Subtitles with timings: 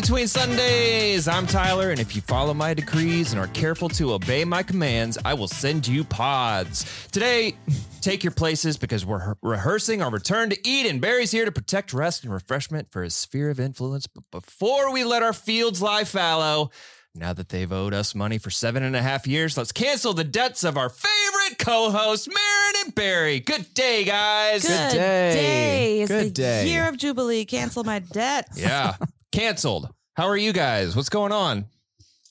[0.00, 1.28] Between Sundays.
[1.28, 5.18] I'm Tyler, and if you follow my decrees and are careful to obey my commands,
[5.22, 7.06] I will send you pods.
[7.12, 7.56] Today,
[8.00, 10.98] take your places because we're rehearsing our return to Eden.
[10.98, 14.06] Barry's here to protect rest and refreshment for his sphere of influence.
[14.06, 16.70] But before we let our fields lie fallow,
[17.14, 20.24] now that they've owed us money for seven and a half years, let's cancel the
[20.24, 23.40] debts of our favorite co-hosts, Marin and Barry.
[23.40, 24.62] Good day, guys.
[24.62, 25.32] Good day.
[25.34, 26.00] day.
[26.00, 26.68] It's Good the day.
[26.68, 27.44] year of Jubilee.
[27.44, 28.58] Cancel my debts.
[28.58, 28.96] Yeah.
[29.32, 29.88] Canceled.
[30.14, 30.94] How are you guys?
[30.94, 31.66] What's going on?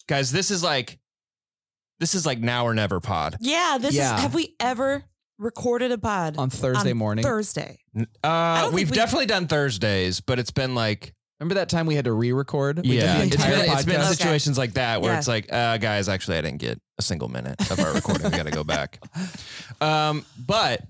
[0.07, 0.99] Guys, this is like
[1.99, 3.37] this is like now or never pod.
[3.41, 4.15] Yeah, this Yeah.
[4.15, 5.03] is have we ever
[5.37, 7.23] recorded a pod on Thursday on morning.
[7.23, 7.79] Thursday.
[8.23, 11.95] Uh don't we've we- definitely done Thursdays, but it's been like Remember that time we
[11.95, 12.77] had to re-record?
[12.83, 14.05] We did yeah, the it's entire been, it's been podcast?
[14.05, 14.13] Okay.
[14.13, 15.17] situations like that where Yeah.
[15.17, 18.29] it's like, uh guys, actually I didn't get a single minute of our recording.
[18.29, 18.99] we got to go back.
[19.81, 20.83] Um but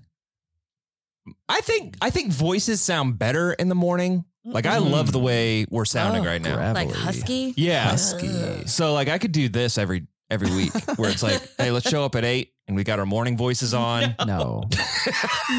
[1.48, 4.24] I think I think voices sound better in the morning.
[4.44, 6.56] Like I love the way we're sounding Oh, right now.
[6.56, 6.86] gravelly.
[6.86, 7.54] Like husky.
[7.56, 7.84] Yeah.
[7.90, 8.66] Husky.
[8.66, 12.04] So like I could do this every every week where it's like, hey, let's show
[12.04, 14.14] up at eight and we got our morning voices on.
[14.26, 14.64] No,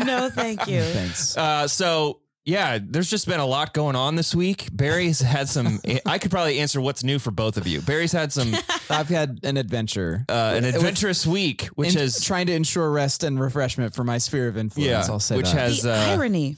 [0.05, 0.81] No, thank you.
[0.81, 1.37] thanks.
[1.37, 4.67] Uh, so yeah, there's just been a lot going on this week.
[4.73, 5.79] Barry's had some.
[6.05, 7.79] I could probably answer what's new for both of you.
[7.81, 8.53] Barry's had some
[8.89, 10.25] I've had an adventure.
[10.27, 14.03] uh, an With- adventurous week, which in has trying to ensure rest and refreshment for
[14.03, 14.89] my sphere of influence.
[14.89, 15.57] yeah, I'll say which that.
[15.57, 16.57] has the uh, irony.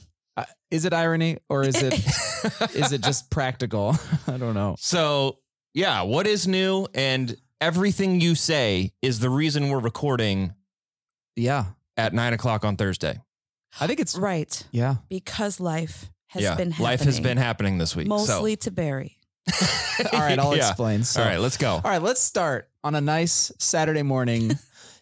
[0.70, 1.94] Is it irony or is it
[2.74, 3.96] is it just practical?
[4.26, 4.76] I don't know.
[4.78, 5.38] so
[5.74, 6.02] yeah.
[6.02, 10.54] What is new and everything you say is the reason we're recording
[11.36, 13.20] Yeah, at nine o'clock on Thursday.
[13.80, 14.62] I think it's Right.
[14.72, 14.96] yeah.
[15.08, 16.84] Because life has yeah, been happening.
[16.84, 18.06] life has been happening this week.
[18.08, 19.16] mostly to Barry.
[20.12, 20.68] All right, I'll Yeah.
[20.68, 21.04] explain.
[21.04, 21.72] So, All right, let's go.
[21.74, 24.52] All right, let's start on a nice Saturday morning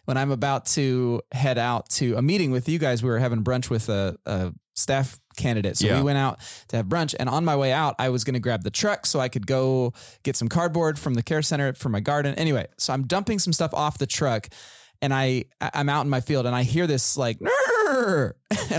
[0.05, 3.01] when I'm about to head out to a meeting with you guys.
[3.01, 5.77] We were having brunch with a, a staff candidate.
[5.77, 5.97] So Yeah.
[5.97, 7.13] we went out to have brunch.
[7.19, 9.45] And on my way out, I was going to grab the truck so I could
[9.45, 12.35] go get some cardboard from the care center for my garden.
[12.35, 14.47] Anyway, so I'm dumping some stuff off the truck
[15.01, 18.33] and I, I- I'm out in my field and I hear this like, and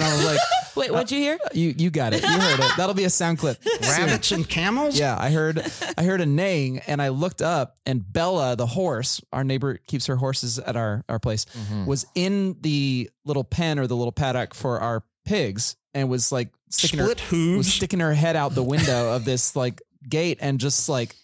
[0.05, 0.41] I was like,
[0.77, 1.39] Wait, what'd you hear?
[1.55, 2.23] you, you got it.
[2.23, 2.71] You heard it.
[2.77, 3.59] That'll be a sound clip.
[3.81, 4.99] Rabbits and camels?
[4.99, 5.65] Yeah, I heard
[5.97, 10.05] I heard a neighing and I looked up and Bella the horse, our neighbor keeps
[10.07, 11.87] her horses at our our place, Mhm.
[11.87, 16.49] was in the little pen or the little paddock for our pigs and was like
[16.71, 17.75] sticking Split her was hooves.
[17.75, 21.15] sticking her head out the window of this like gate and just like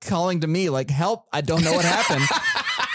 [0.00, 2.22] calling to me like help, I don't know what happened.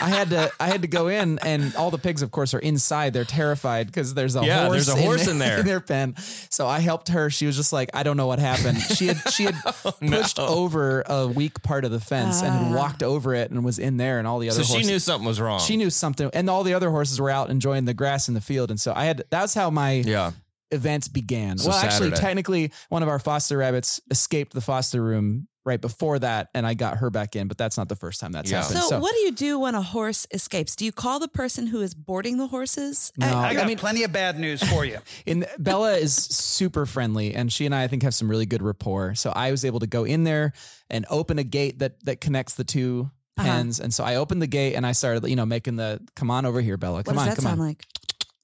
[0.07, 2.59] I had to I had to go in and all the pigs of course are
[2.59, 3.11] inside.
[3.13, 5.59] They're terrified because there's a Yeah, horse there's a horse in there.
[5.61, 6.15] in their pen.
[6.49, 7.29] So I helped her.
[7.29, 8.79] She was just like, I don't know what happened.
[8.79, 9.55] She had she had
[9.99, 10.47] pushed no.
[10.47, 12.75] over a weak part of the fence and had Ah.
[12.75, 14.73] walked over it and was in there and all the other horses.
[14.73, 15.59] So she knew something was wrong.
[15.59, 18.41] she knew something and all the other horses were out enjoying the grass in the
[18.41, 20.31] field and so I had that's how my Yeah.
[20.71, 21.57] Events began.
[21.57, 26.17] So well, actually, technically, one of our foster rabbits escaped the foster room right before
[26.17, 27.49] that, and I got her back in.
[27.49, 28.61] But that's not the first time that's Yeah.
[28.61, 28.79] happened.
[28.79, 30.77] So, So, what do you do when a horse escapes?
[30.77, 33.11] Do you call the person who is boarding the horses?
[33.17, 33.27] No.
[33.27, 34.99] I I mean- plenty of bad news for you.
[35.25, 38.61] in Bella is super friendly, and she and I, I think, have some really good
[38.61, 39.15] rapport.
[39.15, 40.53] So I was able to go in there
[40.89, 43.45] and open a gate that that connects the two Uh-huh.
[43.47, 46.31] pens, and so I opened the gate and I started, you know, making the "Come
[46.31, 46.95] on over here, Bella.
[46.97, 47.85] what Come does on, that come sound on." like?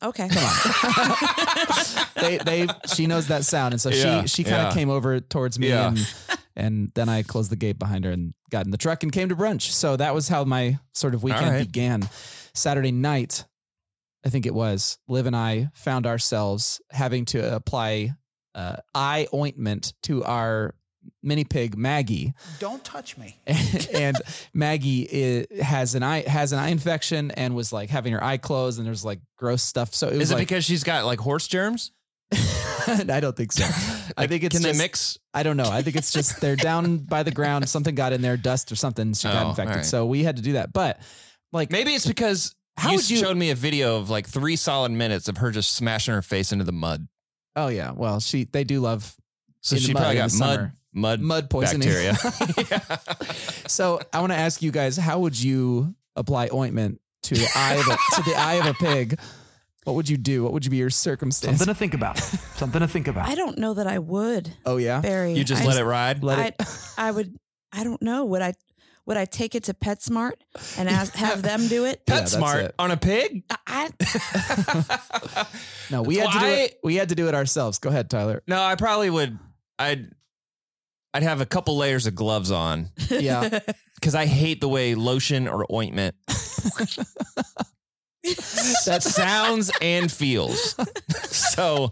[0.03, 0.27] Okay.
[0.29, 2.05] Come on.
[2.15, 4.73] they they she knows that sound, and so Yeah, she she kind of yeah.
[4.73, 5.87] came over towards me, Yeah.
[5.89, 6.13] and
[6.55, 9.29] and then I closed the gate behind her and got in the truck and came
[9.29, 9.71] to brunch.
[9.71, 11.65] So that was how my sort of weekend right.
[11.65, 12.07] began.
[12.53, 13.45] Saturday night,
[14.25, 14.97] I think it was.
[15.07, 18.11] Liv and I found ourselves having to apply
[18.53, 20.75] uh, eye ointment to our
[21.21, 23.39] mini pig Maggie, Don't touch me.
[23.93, 24.17] and
[24.53, 28.37] Maggie i has an eye has an eye infection and was like having her eye
[28.37, 29.93] closed, and there's like gross stuff.
[29.93, 31.91] So it was Is it like, because she's got like horse germs?
[32.87, 33.63] I don't think so.
[34.17, 35.17] I think it's Can just, they mix?
[35.33, 35.69] I don't know.
[35.69, 37.67] I think it's just they're down by the ground.
[37.69, 39.13] Something got in there, dust or something.
[39.13, 39.71] She got Oh, infected.
[39.71, 39.85] all right.
[39.85, 40.73] So we had to do that.
[40.73, 40.99] But
[41.51, 44.91] like, Maybe it's because How you you- showed me a video of like three solid
[44.91, 47.07] minutes of her just smashing her face into the mud.
[47.55, 49.15] oh yeah, well she they do love
[49.61, 50.73] So she probably got the mud, summer.
[50.93, 51.87] Mud, mud poisoning.
[51.87, 52.13] bacteria.
[52.71, 52.97] Yeah.
[53.67, 57.73] so I want to ask you guys, how would you apply ointment to the eye
[57.75, 59.19] of a, to the eye of a pig?
[59.85, 60.43] What would you do?
[60.43, 61.57] What would you be your circumstance?
[61.57, 62.17] Something to think about.
[62.17, 63.27] Something to think about.
[63.27, 65.33] I don't know that I would, oh yeah, Barry.
[65.33, 66.23] You just I let it ride.
[66.23, 66.55] let I, it.
[66.97, 67.35] I would.
[67.73, 68.23] I don't know.
[68.25, 68.53] Would I?
[69.05, 70.35] Would I take it to PetSmart
[70.77, 72.01] and ask, have them do it?
[72.07, 72.75] Yeah, Pet smart it.
[72.79, 73.43] on a pig.
[73.67, 73.89] I,
[75.91, 76.79] No, we had to do it.
[76.83, 77.79] We had to do it ourselves.
[77.79, 78.41] Go ahead, Tyler.
[78.47, 79.37] No, I probably would.
[79.77, 80.11] I'd
[81.13, 83.59] I'd have a couple layers of gloves on Yeah,
[83.95, 86.15] because I hate the way lotion or ointment
[88.85, 90.75] that sounds and feels.
[91.27, 91.91] So,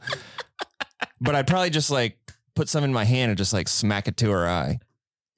[1.19, 2.17] but I'd probably just like
[2.55, 4.79] put some in my hand and just like smack it to her eye.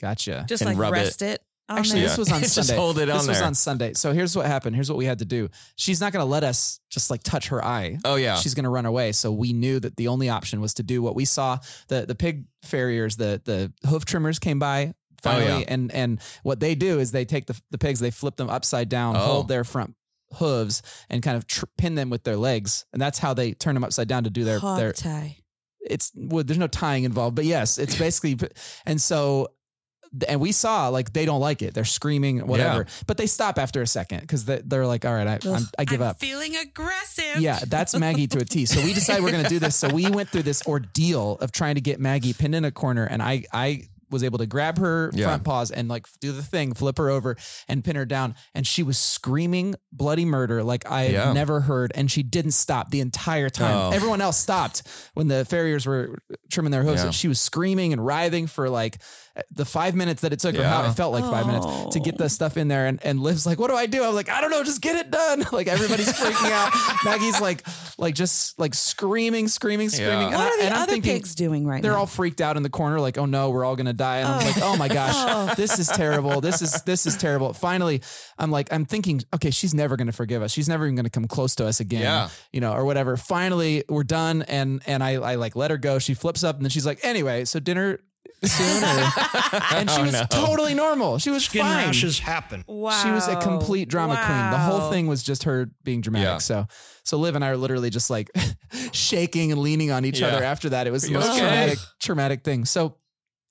[0.02, 0.46] Gotcha.
[0.48, 0.98] Just And like rub it.
[0.98, 1.42] rest it.
[1.70, 2.10] On Actually, there.
[2.10, 2.76] this was on Just Sunday.
[2.76, 3.48] hold it on this was there.
[3.48, 3.94] on Sunday.
[3.94, 4.76] So here's what happened.
[4.76, 5.50] Here's what we had to do.
[5.78, 7.98] She's not going to let us just like touch her eye.
[8.04, 8.36] Oh yeah.
[8.36, 9.12] She's going to run away.
[9.14, 11.60] So we knew that the only option was to do what we saw.
[11.88, 15.66] The the pig farriers, the the hoof trimmers came by finally, Oh, yeah.
[15.70, 18.90] and and what they do is they take the the pigs, they flip them upside
[18.90, 19.20] down, Oh.
[19.20, 19.96] hold their front
[20.34, 23.74] hooves, and kind of tr- pin them with their legs, and that's how they turn
[23.76, 25.38] them upside down to do their hog their tie.
[25.82, 28.38] it's well, there's no tying involved, but yes, it's basically,
[28.86, 29.48] and so,
[30.28, 31.74] and we saw like they don't like it.
[31.74, 35.28] They're screaming, whatever, but they stop after a second because they, they're like, all right,
[35.28, 35.40] I,
[35.78, 36.20] I give I'm up.
[36.20, 37.40] Feeling aggressive.
[37.40, 38.66] Yeah, that's Maggie to a T.
[38.66, 39.76] So we decided we're going to do this.
[39.76, 43.06] So we went through this ordeal of trying to get Maggie pinned in a corner,
[43.06, 45.26] and I, I was able to grab her Yeah.
[45.26, 47.36] front paws and like do the thing, flip her over,
[47.68, 48.36] and pin her down.
[48.56, 51.34] And she was screaming bloody murder like I had Yeah.
[51.34, 53.76] never heard, and she didn't stop the entire time.
[53.76, 53.92] Oh.
[53.92, 54.84] Everyone else stopped
[55.16, 56.20] when the farriers were
[56.52, 57.02] trimming their hooves.
[57.02, 57.08] Yeah.
[57.08, 59.00] And she was screaming and writhing for like
[59.52, 60.92] the five minutes that it took, or how Yeah.
[60.92, 62.28] it felt like five minutes to get the oh.
[62.28, 62.86] stuff in there.
[62.86, 64.96] And and Liv's like, "What do I do?" I'm like, "I don't know, just get
[64.96, 66.72] it done." Like everybody's freaking out.
[67.06, 67.64] Maggie's like,
[67.98, 70.12] like just like screaming, screaming, screaming.
[70.14, 70.26] Yeah.
[70.28, 72.00] And, What I, are the and I'm other thinking, pigs doing right they're now?
[72.00, 74.46] all freaked out in the corner, like, "Oh no, we're all gonna die." And I'm
[74.46, 75.54] like, "Oh my gosh, oh.
[75.56, 76.42] this is terrible.
[76.42, 78.02] This is this is terrible." Finally,
[78.38, 80.52] I'm like, I'm thinking, okay, she's never gonna forgive us.
[80.52, 82.02] She's never even gonna come close to us again.
[82.02, 82.30] Yeah.
[82.52, 83.18] you know, or whatever.
[83.18, 86.00] Finally, we're done, and and I I like let her go.
[86.00, 88.00] She flips up, and then she's like, "Anyway, so dinner."
[88.46, 88.84] Soon,
[89.74, 90.26] and she Oh, was no.
[90.30, 91.18] totally normal.
[91.18, 91.86] She was Skin fine.
[91.88, 92.66] rashes happen.
[92.68, 92.92] wow.
[93.02, 94.52] She was a complete drama queen.
[94.52, 96.28] The whole thing was just her being dramatic.
[96.28, 96.38] Yeah.
[96.40, 96.68] So,
[97.06, 98.30] so Liv and I are literally just like
[98.92, 100.28] shaking and leaning on each Yeah.
[100.28, 100.88] other after that.
[100.88, 101.40] It was the most okay?
[101.40, 102.66] traumatic, traumatic thing.
[102.66, 102.98] So,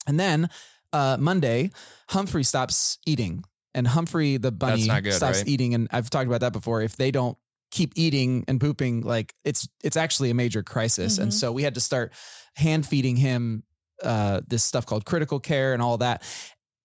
[0.07, 0.49] and then
[0.91, 1.71] uh, Monday,
[2.09, 5.47] Humphrey stops eating, and Humphrey the bunny good, stops right?
[5.47, 5.73] eating.
[5.73, 6.81] And I've talked about that before.
[6.81, 7.37] If they don't
[7.71, 11.17] keep eating and pooping, like it's it's actually a major crisis.
[11.17, 11.33] And Mhm.
[11.35, 12.13] so we had to start
[12.55, 13.63] hand feeding him
[14.03, 16.21] uh, this stuff called critical care and all that.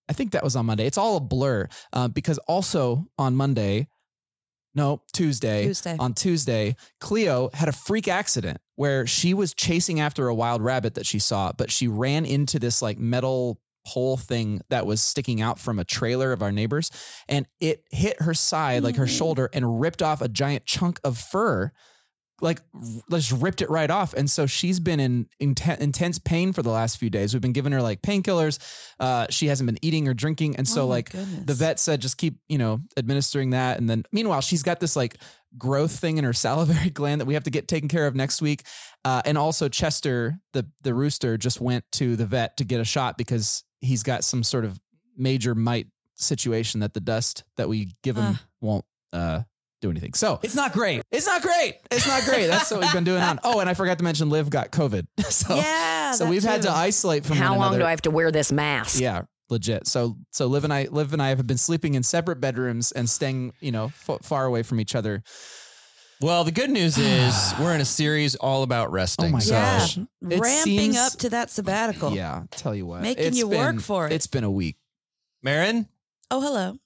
[0.09, 0.87] I think that was on Monday.
[0.87, 3.89] It's all a blur uh, because also on Monday,
[4.79, 5.97] no Tuesday, Tuesday.
[5.99, 10.95] on Tuesday, Cleo had a freak accident where she was chasing after a wild rabbit
[10.95, 15.41] that she saw, but she ran into this like metal pole thing that was sticking
[15.41, 16.91] out from a trailer of our neighbors
[17.29, 19.17] and it hit her side like her Mm.
[19.19, 21.73] shoulder and ripped off a giant chunk of fur
[22.41, 22.61] like
[23.11, 24.15] just ripped it right off.
[24.15, 27.35] And so she's been in inten- intense pain for the last few days.
[27.35, 28.59] We've been giving her like painkillers.
[29.01, 30.57] Uh she hasn't been eating or drinking.
[30.57, 31.45] And so Oh like goodness.
[31.47, 33.79] the vet said just keep you know administering that.
[33.79, 35.17] And then meanwhile she's got this like
[35.57, 38.41] growth thing in her salivary gland that we have to get taken care of next
[38.41, 38.63] week.
[39.05, 42.85] Uh, and also chester the the rooster just went to the vet to get a
[42.85, 44.79] shot because he's got some sort of
[45.17, 48.43] major mite situation that the dust that we give him Ah.
[48.61, 49.43] won't uh
[49.81, 52.93] do anything so it's not great it's not great it's not great that's what we've
[52.93, 56.11] been doing on oh and i forgot to mention liv got covid so yeah.
[56.13, 57.79] so we've had to isolate from How one long another.
[57.81, 59.01] do I have to wear this mask?
[59.01, 59.87] Yeah, legit.
[59.87, 63.09] So so Liv and I Liv and I have been sleeping in separate bedrooms and
[63.09, 65.23] staying, you know, f- far away from each other.
[66.21, 69.27] Well, the good news is we're in a series all about resting.
[69.27, 69.97] Oh my so gosh.
[69.99, 72.13] It ramping seems- up to that sabbatical.
[72.13, 73.03] Yeah, tell you what.
[73.03, 74.13] Making It's you work for it.
[74.13, 74.77] It's been a week.
[75.43, 75.87] Marin,
[76.31, 76.79] Oh, hello.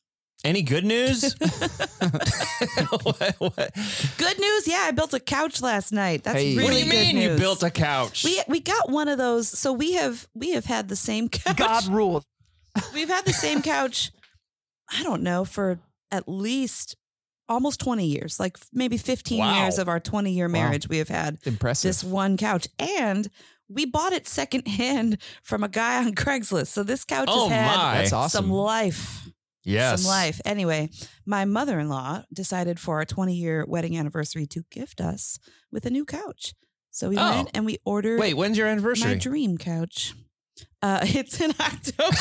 [0.44, 1.34] Any good news?
[1.40, 3.70] what, what?
[4.18, 4.66] Good news.
[4.68, 6.24] Yeah, I built a couch last night.
[6.24, 6.56] That's Hey.
[6.56, 7.32] really What do you good mean news.
[7.32, 8.24] you built a couch?
[8.24, 9.48] we we got one of those.
[9.48, 11.56] So we have we have had the same couch.
[11.56, 12.24] God rules.
[12.94, 14.10] We've had the same couch.
[14.90, 15.78] I don't know for
[16.10, 16.96] at least
[17.48, 19.62] almost twenty years, like maybe fifteen Wow.
[19.62, 20.88] years of our twenty year marriage.
[20.88, 21.88] We have had Impressive.
[21.88, 23.28] this one couch, and
[23.68, 26.68] we bought it secondhand from a guy on Craigslist.
[26.68, 27.94] So this couch oh has had my!
[27.98, 28.44] That's awesome.
[28.46, 29.28] some life.
[29.64, 30.02] Yes.
[30.02, 30.40] Some life.
[30.44, 30.90] Anyway,
[31.26, 35.38] my mother in law decided for our 20 year wedding anniversary to gift us
[35.70, 36.54] with a new couch.
[36.90, 37.30] So we Oh.
[37.30, 39.12] went and we ordered Wait, when's your anniversary?
[39.12, 40.14] my dream couch.
[40.82, 42.16] Uh, it's in October.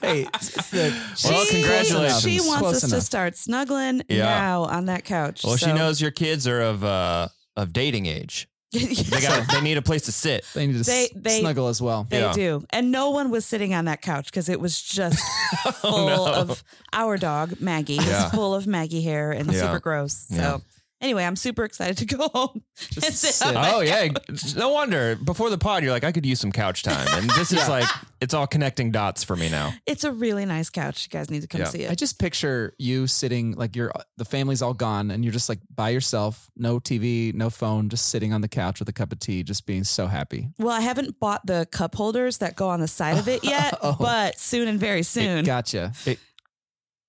[0.00, 0.72] hey, it's, it's
[1.24, 2.22] Well, She- congratulations.
[2.22, 4.24] She wants Close us to start snuggling Yeah.
[4.24, 5.42] now on that couch.
[5.44, 8.48] well, she knows your kids are of uh of dating age.
[8.72, 10.44] They got they need a place to sit.
[10.54, 12.06] they need to They- s- they- snuggle as well.
[12.08, 12.32] They Yeah.
[12.32, 12.64] do.
[12.70, 15.18] And no one was sitting on that couch because it was just
[15.64, 16.34] oh, full Oh, no.
[16.34, 17.94] of our dog, Maggie.
[17.94, 18.30] It was Yeah.
[18.30, 19.60] full of Maggie hair and Yeah.
[19.62, 20.26] super gross.
[20.28, 20.58] So Yeah.
[21.00, 22.62] Anyway, I'm super excited to go home and
[23.04, 23.46] Just sit, sit.
[23.48, 24.54] on my Oh yeah, couch.
[24.56, 25.16] no wonder.
[25.16, 27.88] Before the pod, you're like, I could use some couch time, and this is like,
[28.20, 29.72] it's all connecting dots for me now.
[29.86, 31.06] It's a really nice couch.
[31.06, 31.66] You guys need to come Yeah.
[31.68, 31.98] see I it.
[31.98, 35.90] just picture you sitting like you're the family's all gone and you're just like by
[35.90, 39.42] yourself, no TV, no phone, just sitting on the couch with a cup of tea,
[39.42, 40.48] just being so happy.
[40.58, 43.78] Well, I haven't bought the cup holders that go on the side of it yet,
[43.82, 43.96] Oh.
[43.98, 45.44] but soon and very soon.
[45.44, 45.92] Gotcha.
[46.06, 46.18] It,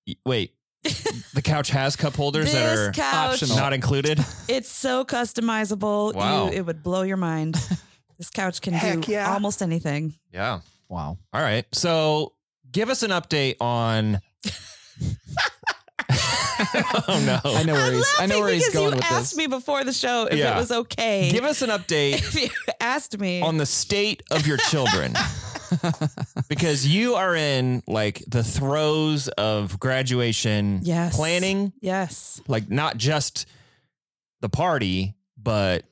[0.06, 0.52] y- wait,
[1.34, 3.56] the couch has cup holders this that are couch, optional.
[3.56, 4.18] not included.
[4.48, 6.14] it's so customizable.
[6.14, 6.46] Wow.
[6.46, 7.56] You, it would blow your mind.
[8.18, 9.32] This couch can Heck do yeah.
[9.32, 10.12] almost anything.
[10.30, 10.60] Yeah.
[10.90, 11.16] Wow.
[11.32, 11.64] All right.
[11.72, 12.34] So
[12.70, 14.20] give us an update on.
[16.10, 17.40] oh no!
[17.50, 18.14] I know where I'm he's.
[18.18, 19.36] I know laughing where he's because going you with asked this.
[19.38, 20.54] me before the show if Yeah.
[20.54, 21.30] it was okay.
[21.32, 22.48] Give us an update if you
[22.80, 23.40] asked me.
[23.40, 25.14] on the state of your children.
[26.48, 31.16] Because you are in like the throes of graduation Yes.
[31.16, 32.40] planning, yes.
[32.48, 33.46] like not just
[34.40, 35.84] the party, but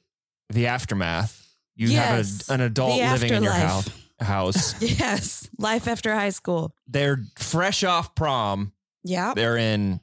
[0.51, 1.45] the aftermath.
[1.77, 2.47] You Yes.
[2.49, 3.89] have a, an adult The living in your house.
[4.21, 4.83] House.
[4.99, 5.49] Yes.
[5.59, 6.75] Life after high school.
[6.89, 8.73] They're fresh off prom.
[9.05, 9.33] Yeah.
[9.35, 10.01] They're in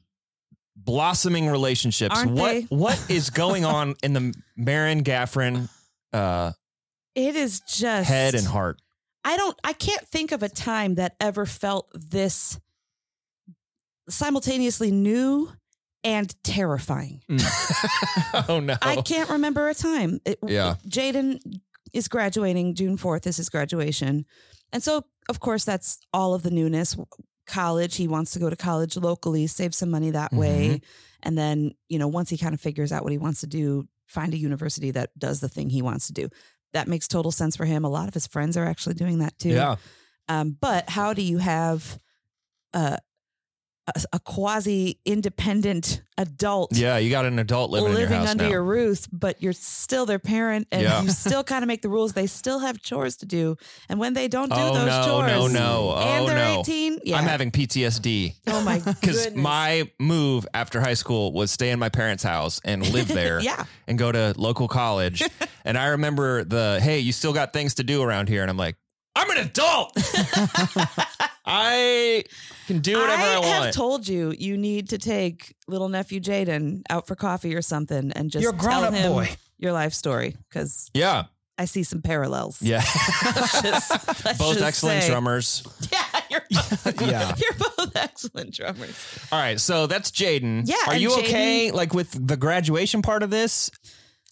[0.78, 2.16] blossoming relationships.
[2.16, 2.62] Aren't what they?
[2.70, 5.68] what is going on in the Marin Gaffron
[6.14, 6.52] uh,
[7.14, 8.80] It is just head and heart?
[9.26, 12.60] I don't I can't think of a time that ever felt this
[14.08, 15.52] simultaneously new
[16.04, 17.24] and terrifying.
[17.28, 18.46] Mm.
[18.50, 18.78] oh no!
[18.82, 20.20] I can't remember a time.
[20.26, 20.76] It- Yeah.
[20.88, 21.40] Jaden
[21.92, 24.26] is graduating June 4th is his graduation.
[24.72, 26.96] And so of course that's all of the newness.
[27.48, 30.40] College, he wants to go to college locally, save some money that mm-hmm.
[30.40, 30.82] way.
[31.24, 33.88] And then, you know, once he kind of figures out what he wants to do,
[34.08, 36.30] find a university that does the thing he wants to do.
[36.76, 37.86] That makes total sense for him.
[37.86, 39.50] A lot of his friends are actually doing that too.
[39.50, 39.78] Yeah.
[40.28, 41.98] Um, but how do you have
[42.74, 42.98] uh,
[43.88, 48.46] a, a quasi independent adult Yeah, you got an adult living, in your house under
[48.46, 48.50] now.
[48.50, 51.02] your roof, but you're still their parent and Yeah.
[51.04, 52.14] you still kind of make the rules.
[52.14, 53.58] They still have chores to do.
[53.90, 55.94] And when they don't do oh those no, chores no, no!
[55.96, 56.62] Oh and they're no!
[56.62, 57.18] 18, yeah.
[57.18, 58.98] I'm having PTSD oh my God.
[59.00, 63.40] because my move after high school was stay in my parents' house and live there.
[63.42, 63.66] Yeah.
[63.88, 65.22] and go to local college.
[65.66, 68.58] and I remember the hey, you still got things to do around here, and I'm
[68.58, 68.78] like,
[69.18, 69.94] I'm an adult.
[71.46, 72.24] I
[72.68, 73.66] can do whatever I, I want.
[73.66, 78.12] have told you you need to take little nephew Jaden out for coffee or something
[78.14, 79.30] and just You're a tell grown-up him boy.
[79.58, 81.26] your life story because yeah,
[81.58, 82.62] I see some parallels.
[82.62, 82.84] yeah.
[83.26, 83.92] Let's just-
[84.26, 85.10] let's Both just excellent say.
[85.10, 85.64] drummers.
[85.92, 87.36] Yeah, you're both, Yeah.
[87.38, 88.96] you're both excellent drummers.
[89.32, 90.64] All right, so that's Jaden.
[90.66, 91.72] Yeah, are you Jaden- okay?
[91.72, 93.70] Like with the graduation part of this?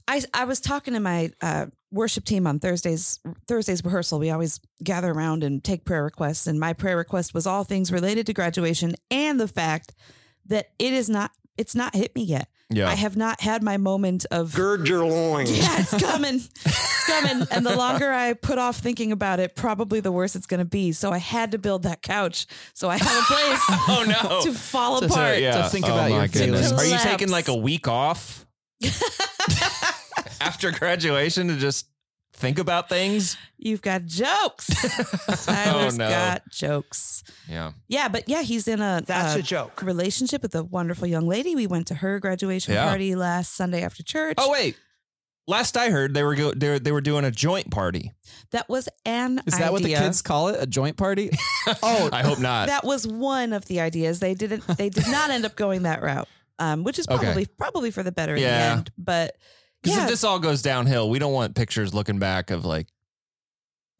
[0.08, 4.20] I I was talking to my uh, worship team on Thursdays Thursdays rehearsal.
[4.20, 7.92] We always gather around and take prayer requests, and my prayer request was all things
[7.92, 9.94] related to graduation and the fact
[10.48, 12.50] that it is not it's not hit me yet.
[12.70, 12.90] Yeah.
[12.90, 15.52] I have not had my moment of Gird your loins.
[15.58, 16.36] yeah, it's coming,
[16.66, 20.48] it's coming, and the longer I put off thinking about it, probably the worse it's
[20.48, 20.92] going to be.
[20.94, 24.42] So I had to build that couch so I have a place Oh no.
[24.42, 25.38] to fall So, apart.
[25.40, 25.62] yeah.
[25.62, 26.72] To think oh, about my your goodness.
[26.72, 26.92] feelings.
[26.92, 28.48] Are you taking like a week off
[30.48, 31.88] after graduation to just
[32.34, 33.38] think about things?
[33.58, 34.68] You've got jokes.
[35.46, 36.10] Tyler's Oh, no.
[36.10, 37.24] got jokes.
[37.48, 37.74] Yeah.
[37.88, 39.82] Yeah, but yeah, he's in a That's uh, a joke.
[39.82, 41.56] relationship with a wonderful young lady.
[41.56, 42.88] We went to her graduation Yeah.
[42.88, 44.36] party last Sunday after church.
[44.38, 44.78] Oh wait.
[45.46, 48.14] Last I heard, they were go- they were, they were doing a joint party.
[48.52, 50.56] that was an Is that what the kids call it?
[50.62, 51.32] A joint party?
[51.84, 52.68] oh, I hope not.
[52.70, 54.22] That was one of the ideas.
[54.22, 54.66] They didn't.
[54.78, 57.18] They did not end up going that route, um, which is Okay.
[57.26, 58.58] probably probably for the better in Yeah.
[58.58, 58.92] the end.
[58.98, 59.36] But
[59.84, 62.88] Because yeah, if this all goes downhill, we don't want pictures looking back of like,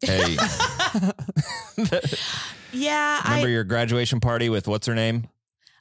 [0.00, 0.36] hey,
[2.72, 5.28] yeah, remember I your graduation party with what's her name?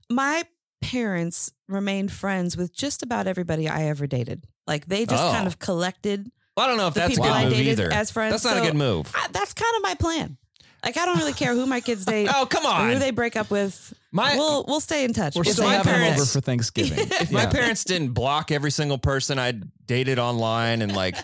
[0.10, 0.44] my
[0.82, 4.46] parents remained friends with just about everybody I ever dated.
[4.68, 5.32] Like they just Oh.
[5.32, 6.30] kind of collected.
[6.56, 7.92] Well, I don't know if that's a good move either.
[7.92, 9.12] as friends, That's not a good move.
[9.16, 10.38] I, that's kind of my plan.
[10.84, 12.28] Like I don't really care who my kids date.
[12.36, 13.00] Oh, come on, Who on.
[13.00, 13.94] they break up with.
[14.12, 15.36] My- we'll we'll stay in touch.
[15.36, 17.00] we're If still my having them over for Thanksgiving.
[17.22, 17.50] If my Yeah.
[17.52, 19.54] parents didn't block every single person I
[19.86, 21.16] dated online and like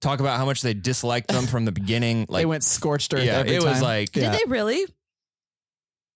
[0.00, 3.22] talk about how much they disliked them from the beginning, like they went scorched earth.
[3.24, 3.82] yeah, every it was time.
[3.82, 4.30] like Did Yeah.
[4.30, 4.84] they really?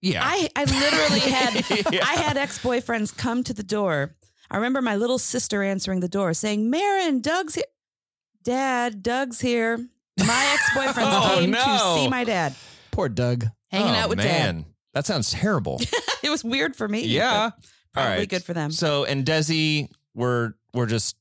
[0.02, 1.54] yeah, I, I literally had
[1.92, 2.04] Yeah.
[2.06, 4.16] I had ex boyfriends come to the door.
[4.50, 7.64] I remember my little sister answering the door saying, Marin, Doug's here.
[8.42, 9.76] Dad, Doug's here.
[10.18, 11.58] My ex boyfriends Oh, came no.
[11.62, 12.54] to see my dad,
[12.92, 13.46] Poor Doug.
[13.70, 14.66] hanging Oh, out with man.
[14.94, 15.80] That sounds terrible.
[16.22, 17.02] it was weird for me.
[17.06, 17.50] yeah.
[17.56, 18.28] but Probably All right.
[18.28, 18.70] good for them.
[18.70, 21.16] So and Desi, we're we're just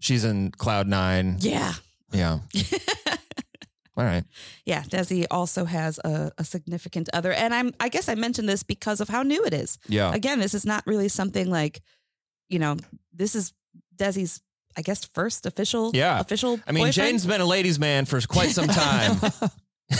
[0.00, 1.36] she's in cloud nine.
[1.40, 1.74] yeah.
[2.12, 2.38] Yeah.
[3.96, 4.24] All right.
[4.64, 4.82] Yeah.
[4.84, 7.32] Desi also has a, a significant other.
[7.32, 9.78] And I'm I guess I mentioned this because of how new it is.
[9.88, 10.14] Yeah.
[10.14, 11.82] Again, this is not really something like,
[12.48, 12.76] you know,
[13.12, 13.52] this is
[13.96, 14.40] Desi's
[14.76, 16.18] I guess first official Yeah.
[16.20, 16.94] official I mean, boyfriend.
[16.94, 19.18] Jane's been a ladies' man for quite some time,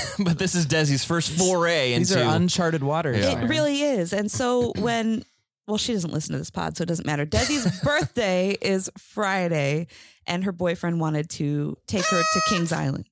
[0.18, 2.24] but this is Desi's first foray These into.
[2.26, 3.18] are uncharted waters.
[3.18, 3.42] Yeah.
[3.42, 4.12] It really is.
[4.12, 5.24] And so when,
[5.66, 7.24] well, she doesn't listen to this pod, so it doesn't matter.
[7.26, 9.86] Desi's birthday is Friday,
[10.26, 13.06] and her boyfriend wanted to take her to Kings Island.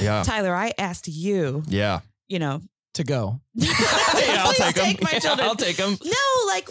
[0.00, 0.22] yeah.
[0.24, 2.00] Tyler, I asked you, Yeah.
[2.28, 2.62] you know,
[2.94, 3.40] to go.
[4.22, 5.08] Yeah, I'll please take them.
[5.12, 5.48] my children.
[5.48, 5.96] I'll take them.
[6.04, 6.68] No, like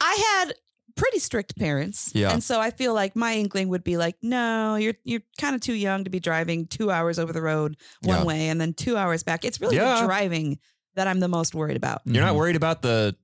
[0.00, 0.54] I had
[0.98, 2.10] pretty strict parents.
[2.14, 2.32] Yeah.
[2.32, 5.60] And so I feel like my inkling would be like, no, you're you're kind of
[5.62, 8.24] too young to be driving two hours over the road one Yeah.
[8.24, 9.44] way and then two hours back.
[9.44, 10.00] It's really Yeah.
[10.00, 10.58] the driving
[10.96, 12.02] that I'm the most worried about.
[12.04, 12.38] You're not Mhm.
[12.38, 13.14] worried about the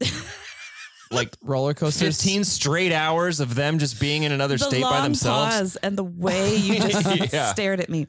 [1.12, 2.16] like roller coasters.
[2.22, 5.54] 15 straight hours of them just being in another the state long by themselves.
[5.56, 7.52] pause and the way you just Yeah.
[7.52, 8.06] stared at me.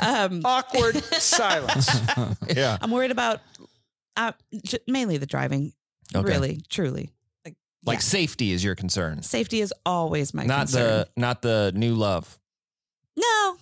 [0.00, 1.88] Um, Awkward silence.
[2.54, 2.76] Yeah.
[2.80, 3.40] I'm worried about
[4.16, 4.32] uh,
[4.86, 5.72] mainly the driving.
[6.14, 6.28] Okay.
[6.30, 7.10] Really, truly.
[7.84, 8.00] Like, yeah.
[8.02, 9.22] safety is your concern.
[9.22, 10.82] safety is always my Not concern.
[10.82, 12.38] the not the new love.
[13.16, 13.56] no,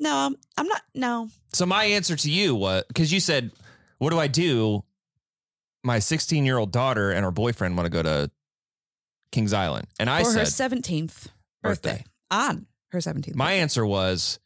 [0.00, 0.82] no, I'm, not.
[0.94, 3.50] No, So my answer to you was because you said,
[3.98, 4.82] "What do I do?"
[5.84, 8.30] My 16 year old daughter and her boyfriend want to go to
[9.32, 11.28] Kings Island, and I for her said, 17th
[11.62, 11.90] birthday.
[11.90, 12.04] Birthday.
[12.30, 13.34] on her 17th.
[13.34, 13.60] my birthday.
[13.60, 14.38] answer was,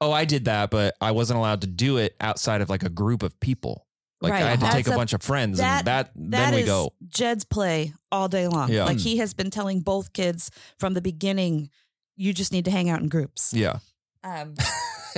[0.00, 2.88] "Oh, I did that, but I wasn't allowed to do it outside of like a
[2.88, 3.84] group of people.
[4.20, 4.42] Like Right.
[4.42, 6.54] I had to That's take a, a- bunch of friends, that- and that, That then
[6.54, 6.92] we is go.
[7.08, 8.70] Jed's play all day long.
[8.72, 8.84] Yeah.
[8.84, 11.70] Like he has been telling both kids from the beginning,
[12.16, 13.52] you just need to hang out in groups.
[13.54, 13.78] Yeah,
[14.24, 14.54] Um,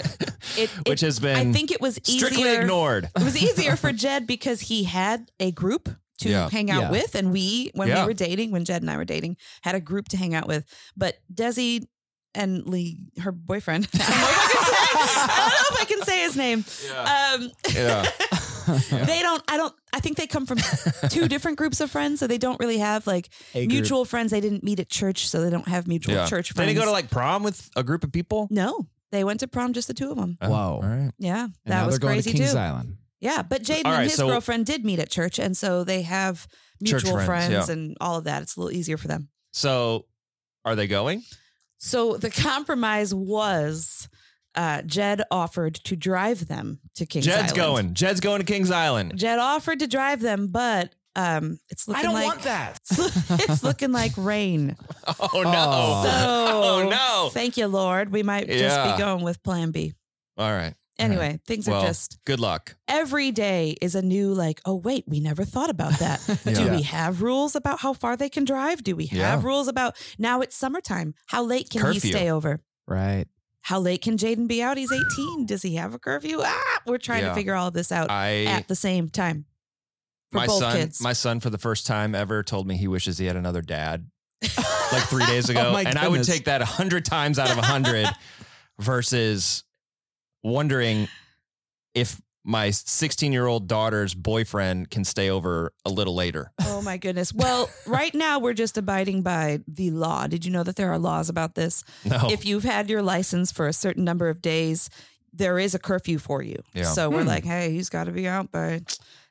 [0.57, 2.61] it, which it- has been I think it was strictly easier.
[2.61, 3.09] ignored.
[3.17, 5.89] It was easier for Jed because he had a group
[6.19, 6.51] to Yeah.
[6.51, 6.91] hang out Yeah.
[6.91, 8.03] with, and we, when Yeah.
[8.03, 10.47] we were dating, when Jed and I were dating, had a group to hang out
[10.47, 10.65] with.
[10.95, 11.87] But Desi
[12.35, 14.83] and Lee, her boyfriend, I don't know if I can say,
[15.33, 16.65] I don't know if I can say his name.
[16.95, 18.11] Um, Yeah,
[18.91, 19.43] they don't.
[19.49, 19.75] I don't.
[19.93, 20.59] I think they come from
[21.09, 23.73] two different groups of friends, so they don't really have like A group.
[23.73, 24.31] mutual friends.
[24.31, 26.27] They didn't meet at church, so they don't have mutual yeah.
[26.27, 28.49] church Did they go to like prom with a group of people?
[28.51, 30.39] No, they went to prom just the two of them.
[30.41, 30.57] Oh, Whoa.
[30.57, 31.11] all right.
[31.19, 32.59] Yeah, And that now was they're going crazy to Kings too.
[32.59, 32.97] Island.
[33.21, 35.85] Yeah, but Jaden All right, and his so- girlfriend did meet at church, and so
[35.85, 36.47] they have
[36.81, 37.73] mutual friends, friends, yeah.
[37.73, 38.41] and all of that.
[38.43, 39.29] It's a little easier for them.
[39.53, 40.07] So,
[40.65, 41.23] are they going?
[41.79, 44.09] So the compromise was
[44.61, 47.57] uh, Jed offered to drive them to Kings Jed's Island.
[47.57, 47.95] going.
[47.95, 49.17] Jed's going to Kings Island.
[49.17, 52.79] Jed offered to drive them, but um, it's looking I don't like want that.
[53.49, 54.77] it's looking like rain.
[55.33, 55.53] Oh no!
[55.69, 56.03] Oh.
[56.05, 57.31] So oh no!
[57.33, 58.13] Thank you, Lord.
[58.13, 58.93] We might just Yeah.
[58.93, 59.93] be going with Plan B.
[60.39, 60.75] All right.
[60.99, 62.77] Anyway, things Well, are just good luck.
[62.87, 64.61] every day is a new like.
[64.67, 66.21] Oh wait, we never thought about that.
[66.45, 66.77] Do Yeah.
[66.77, 68.83] we have rules about how far they can drive?
[68.85, 69.47] Do we have Yeah.
[69.47, 71.15] rules about now it's summertime?
[71.27, 72.01] How late can Curfew.
[72.01, 72.61] he stay over?
[72.87, 73.27] Right.
[73.63, 74.77] How late can Jaden be out?
[74.79, 75.47] He's 18.
[75.47, 76.41] Does he have a curfew?
[76.43, 77.29] Ah, we're trying Yeah.
[77.31, 79.45] to figure all of this out I at the same time
[80.33, 81.01] my son kids.
[81.01, 84.07] my son for the first time ever told me he wishes he had another dad
[84.93, 87.59] like three days ago Oh and i would take that a hundred times out of
[87.59, 88.07] a hundred
[88.81, 89.65] versus
[90.45, 91.09] wondering
[91.95, 96.97] if my 16 year old daughter's boyfriend can stay over a little later oh my
[96.97, 97.33] goodness.
[97.33, 100.27] Well, right now we're just abiding by the law.
[100.27, 101.85] Did you know that there are laws about this?
[102.05, 104.91] no If you've had your license for a certain number of days,
[105.33, 106.63] there is a curfew for you.
[106.75, 106.85] Yeah.
[106.85, 107.29] So we're Hmm.
[107.29, 108.81] like, hey, he's got to be out by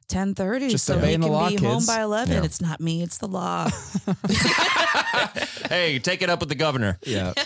[0.09, 2.33] 10:30 Just so he can the law, be home by 11.
[2.35, 2.43] Yeah.
[2.43, 3.69] It's not me, it's the law.
[5.69, 7.33] hey take it up with the governor Yeah.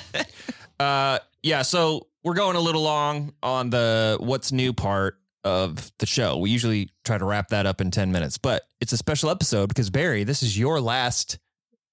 [0.80, 1.62] Uh, yeah.
[1.62, 6.38] So we're going a little long on the what's new part of the show.
[6.38, 9.68] We usually try to wrap that up in ten minutes, but it's a special episode
[9.68, 11.38] because Barry, this is your last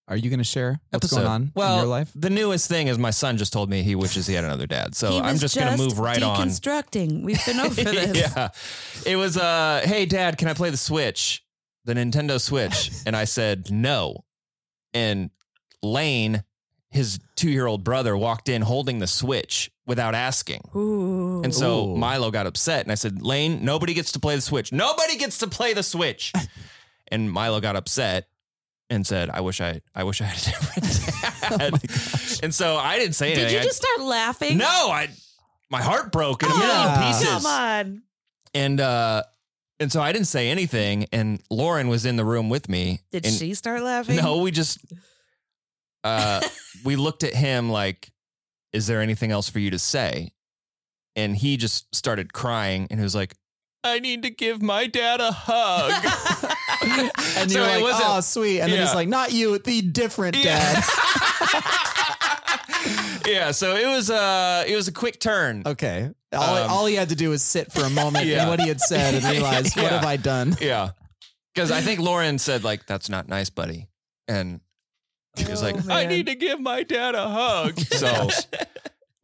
[0.09, 1.17] Are you going to share what's episode.
[1.23, 2.11] going on well, in your life?
[2.15, 4.95] the newest thing is my son just told me he wishes he had another dad.
[4.95, 6.49] So I'm was just, gonna move right on.
[6.49, 7.23] deconstructing.
[7.23, 8.17] We've been over this.
[8.17, 8.49] yeah.
[9.07, 11.45] It was uh hey dad, can I play the Switch?
[11.85, 12.91] The Nintendo Switch.
[13.07, 14.25] and I said no.
[14.93, 15.31] And
[15.83, 16.43] Lane,
[16.91, 20.69] his two year old brother, walked in holding the Switch without asking.
[20.75, 21.43] Ooh.
[21.43, 21.97] And so Ooh.
[21.97, 24.73] Milo got upset and I said, Lane, nobody gets to play the Switch.
[24.73, 26.33] Nobody gets to play the Switch.
[27.09, 28.27] and Milo got upset
[28.89, 32.41] and said, I wish I I wish I had a different dad.
[32.43, 33.45] and so I didn't say anything.
[33.47, 34.59] Did you I- just start laughing?
[34.59, 35.09] no, I
[35.71, 37.29] my heart broke in a Oh, million pieces.
[37.29, 38.03] Come on.
[38.55, 39.23] And uh
[39.79, 43.01] and so I didn't say anything and Lauren was in the room with me.
[43.13, 44.17] Did she start laughing?
[44.17, 44.79] No, we just
[46.05, 46.41] uh
[46.85, 48.11] we looked at him like
[48.73, 50.33] is there anything else for you to say?
[51.17, 53.35] And he just started crying and he was like
[53.83, 55.93] I need to give my dad a hug.
[57.37, 58.61] And So you're it like, wasn't- oh, sweet.
[58.61, 60.81] And then he's like, not you, the different Yeah.
[60.81, 61.65] dad.
[63.27, 65.63] yeah, so it was uh it was a quick turn.
[65.67, 66.11] Okay.
[66.33, 68.45] All, Um, all he had to do was sit for a moment Yeah.
[68.45, 69.89] in what he had said and realize, what Yeah.
[69.91, 70.57] have I done?
[70.61, 70.91] Yeah.
[71.55, 73.89] Because I think Lauren said, like, that's not nice, buddy.
[74.29, 74.61] And
[75.37, 77.79] he was Oh, like, I need to give my dad a hug.
[77.91, 78.29] So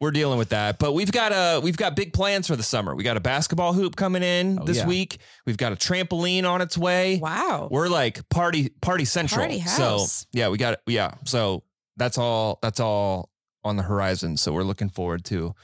[0.01, 0.79] we're dealing with that.
[0.79, 2.95] But we've got a we've got big plans for the summer.
[2.95, 4.87] We got a basketball hoop coming in Oh, this yeah.
[4.87, 5.19] week.
[5.47, 7.17] We've got a trampoline on its way.
[7.17, 7.69] Wow.
[7.71, 9.41] We're like party party central.
[9.41, 11.15] Party So yeah, we got yeah.
[11.25, 11.63] So
[11.97, 13.31] that's all that's all
[13.65, 14.37] on the horizon.
[14.37, 15.55] So we're looking forward to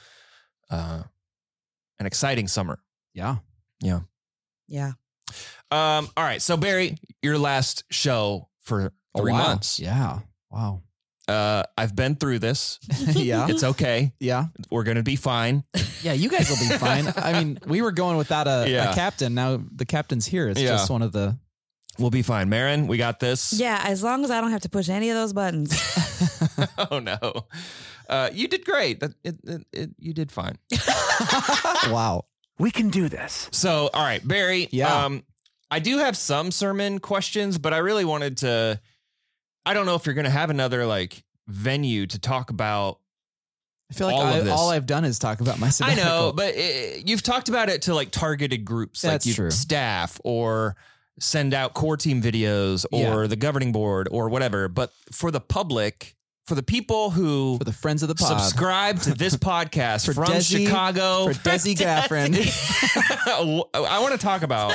[0.70, 1.02] uh
[2.00, 2.78] an exciting summer.
[3.12, 3.37] Yeah.
[3.83, 4.00] Yeah.
[4.66, 4.92] Yeah.
[5.70, 6.40] Um, all right.
[6.40, 9.78] So Barry, your last show for three months.
[9.78, 10.20] Yeah.
[10.53, 10.83] Wow.
[11.29, 12.79] Uh, I've been through this.
[13.15, 13.47] yeah.
[13.49, 14.12] It's okay.
[14.21, 14.47] Yeah.
[14.71, 15.65] We're gonna be fine.
[16.03, 16.12] Yeah.
[16.12, 17.12] You guys will be fine.
[17.17, 18.91] I mean, we were going without a, Yeah.
[18.91, 19.35] a captain.
[19.35, 20.49] Now the captain's here.
[20.49, 20.71] It's Yeah.
[20.71, 21.38] just one of the.
[21.99, 22.49] We'll be fine.
[22.49, 23.53] Marin, we got this.
[23.53, 25.73] Yeah, as long as I don't have to push any of those buttons.
[26.91, 27.19] oh no.
[28.09, 29.01] Uh, you did great.
[29.01, 30.59] That it, it, it, you did fine.
[31.88, 32.25] wow.
[32.59, 33.49] We can do this.
[33.53, 34.69] So, all right, Barry.
[34.71, 35.05] Yeah.
[35.05, 35.23] Um,
[35.71, 38.81] I do have some sermon questions, but I really wanted to.
[39.64, 42.98] I don't know if you're going to have another like venue to talk about.
[43.90, 46.55] I feel like All I, all I've done is talk about my I know, but
[46.57, 50.77] it, you've talked about it to like targeted groups, That's like you staff or
[51.20, 53.27] send out core team videos or Yeah.
[53.27, 54.68] the governing board or whatever.
[54.68, 58.40] But for the public, for the people who for the friends of the pod.
[58.40, 62.35] subscribe to this podcast from Desi- Chicago, for Desi Gaffron.
[63.75, 64.72] I want to talk about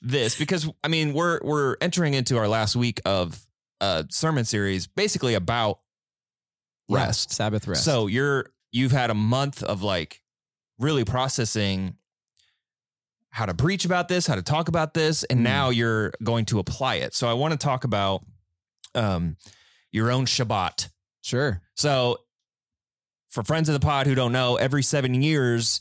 [0.00, 3.38] this because I mean we're we're entering into our last week of
[3.80, 5.80] a sermon series, basically about
[6.88, 7.32] Yeah, rest.
[7.32, 7.84] Sabbath rest.
[7.84, 10.22] So you're you've had a month of like
[10.78, 11.96] really processing
[13.30, 15.44] how to preach about this, how to talk about this, and Mm.
[15.44, 17.14] now you're going to apply it.
[17.14, 18.24] So I want to talk about
[18.94, 19.36] um
[19.92, 20.88] your own Shabbat.
[21.22, 21.62] sure.
[21.74, 22.18] So
[23.30, 25.80] for friends of the pod who don't know, every seven years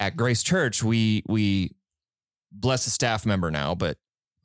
[0.00, 1.74] at Grace Church, we we
[2.52, 3.96] bless a staff member now, but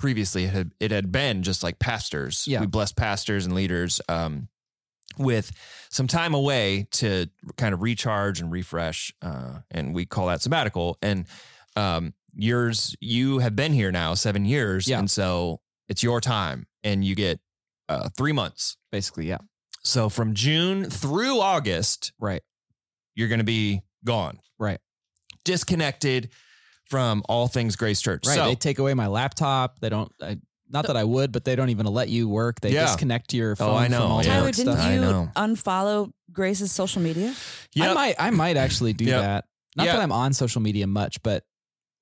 [0.03, 2.43] previously it had it had been just like pastors.
[2.45, 2.59] Yeah.
[2.59, 4.49] We bless pastors and leaders um,
[5.17, 5.53] with
[5.89, 9.13] some time away to kind of recharge and refresh.
[9.21, 10.97] Uh, and we call that sabbatical.
[11.01, 11.25] And
[11.77, 14.89] um, yours, you have been here now seven years.
[14.89, 14.99] Yeah.
[14.99, 17.39] And so it's your time and you get
[17.87, 18.75] uh, three months.
[18.91, 19.37] Basically, yeah.
[19.85, 22.41] So from June through August, Right.
[23.15, 24.79] you're going to be gone, Right.
[25.45, 26.29] disconnected
[26.85, 28.25] from all things Grace Church.
[28.27, 28.35] Right.
[28.35, 29.79] So they take away my laptop.
[29.79, 30.11] They don't.
[30.21, 30.37] I,
[30.69, 32.59] not that I would, but they don't even let you work.
[32.61, 32.85] They Yeah.
[32.87, 34.01] disconnect your Oh, phone I know.
[34.01, 34.33] from all Yeah.
[34.39, 34.85] Tyler, didn't stuff.
[34.85, 35.29] I you know.
[35.35, 37.35] unfollow Grace's social media?
[37.75, 37.91] Yep.
[37.91, 38.15] I might.
[38.19, 39.21] I might actually do Yep.
[39.21, 39.45] that.
[39.75, 39.93] Not Yeah.
[39.93, 41.43] that I'm on social media much, but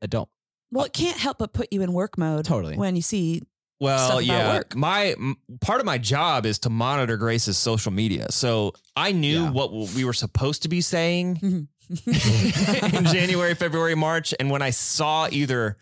[0.02, 0.30] I don't.
[0.72, 2.46] Well, it can't help but put you in work mode.
[2.46, 2.78] Totally.
[2.78, 3.42] When you see,
[3.82, 4.54] Well, stuff about yeah.
[4.56, 4.76] work.
[4.76, 8.28] My m- part of my job is to monitor Grace's social media.
[8.32, 9.50] So I knew Yeah.
[9.52, 11.68] what we were supposed to be saying Mhm.
[12.08, 15.78] in January, February, March, and when I saw either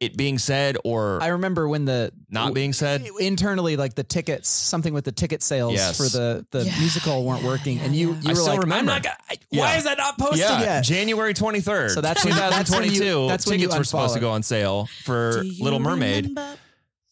[0.00, 4.48] it being said or I remember when the not being said, internally, like the tickets,
[4.48, 5.96] something with the ticket sales Yes.
[5.96, 8.46] for the the Yeah, musical weren't yeah, working, yeah, and you you I were still
[8.54, 8.90] like, remember.
[8.92, 10.84] I'm not gonna, I- why is that not posted yeah, yet?
[10.84, 11.92] January twenty third.
[11.92, 13.28] So that's when- that's when you- 2022.
[13.28, 16.24] that's when tickets were supposed to go on sale for Little Mermaid.
[16.30, 16.56] remember?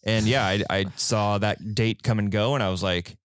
[0.02, 3.16] And yeah, I, I saw that date come and go, and I was like,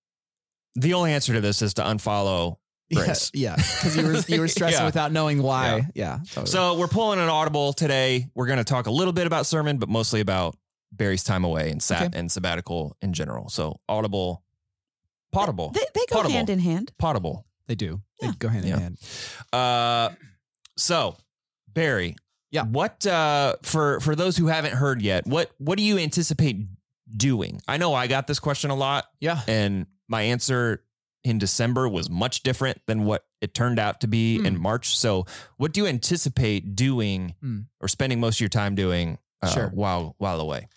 [0.75, 2.57] the only answer to this is to unfollow
[2.93, 3.31] Grace.
[3.33, 4.85] Yeah, because you were you were stressing Yeah.
[4.85, 5.87] without knowing why.
[5.95, 6.19] Yeah.
[6.29, 6.45] totally.
[6.47, 8.27] So we're pulling an audible today.
[8.35, 10.55] We're going to talk a little bit about sermon, but mostly about
[10.91, 12.19] Barry's time away and sat Okay.
[12.19, 13.49] and sabbatical in general.
[13.49, 14.43] So audible,
[15.31, 16.31] potable, They, they go Potable.
[16.35, 16.91] hand in hand.
[16.99, 17.45] potable.
[17.67, 18.01] they do.
[18.21, 18.33] They Yeah.
[18.37, 18.75] go hand Yeah.
[18.75, 18.97] in hand.
[19.51, 20.09] Uh,
[20.77, 21.17] so
[21.73, 22.15] Barry,
[22.51, 22.63] Yeah.
[22.63, 25.25] What uh, for for those who haven't heard yet?
[25.27, 26.57] What what do you anticipate
[27.17, 27.61] doing?
[27.67, 29.41] I know I got this question a lot, Yeah.
[29.47, 30.83] and my answer
[31.25, 34.45] in December was much different than what it turned out to be Hmm.
[34.45, 34.95] in March.
[34.97, 35.25] So,
[35.57, 37.59] what do you anticipate doing Hmm.
[37.81, 39.69] or spending most of your time doing uh, Sure.
[39.73, 40.67] while while away?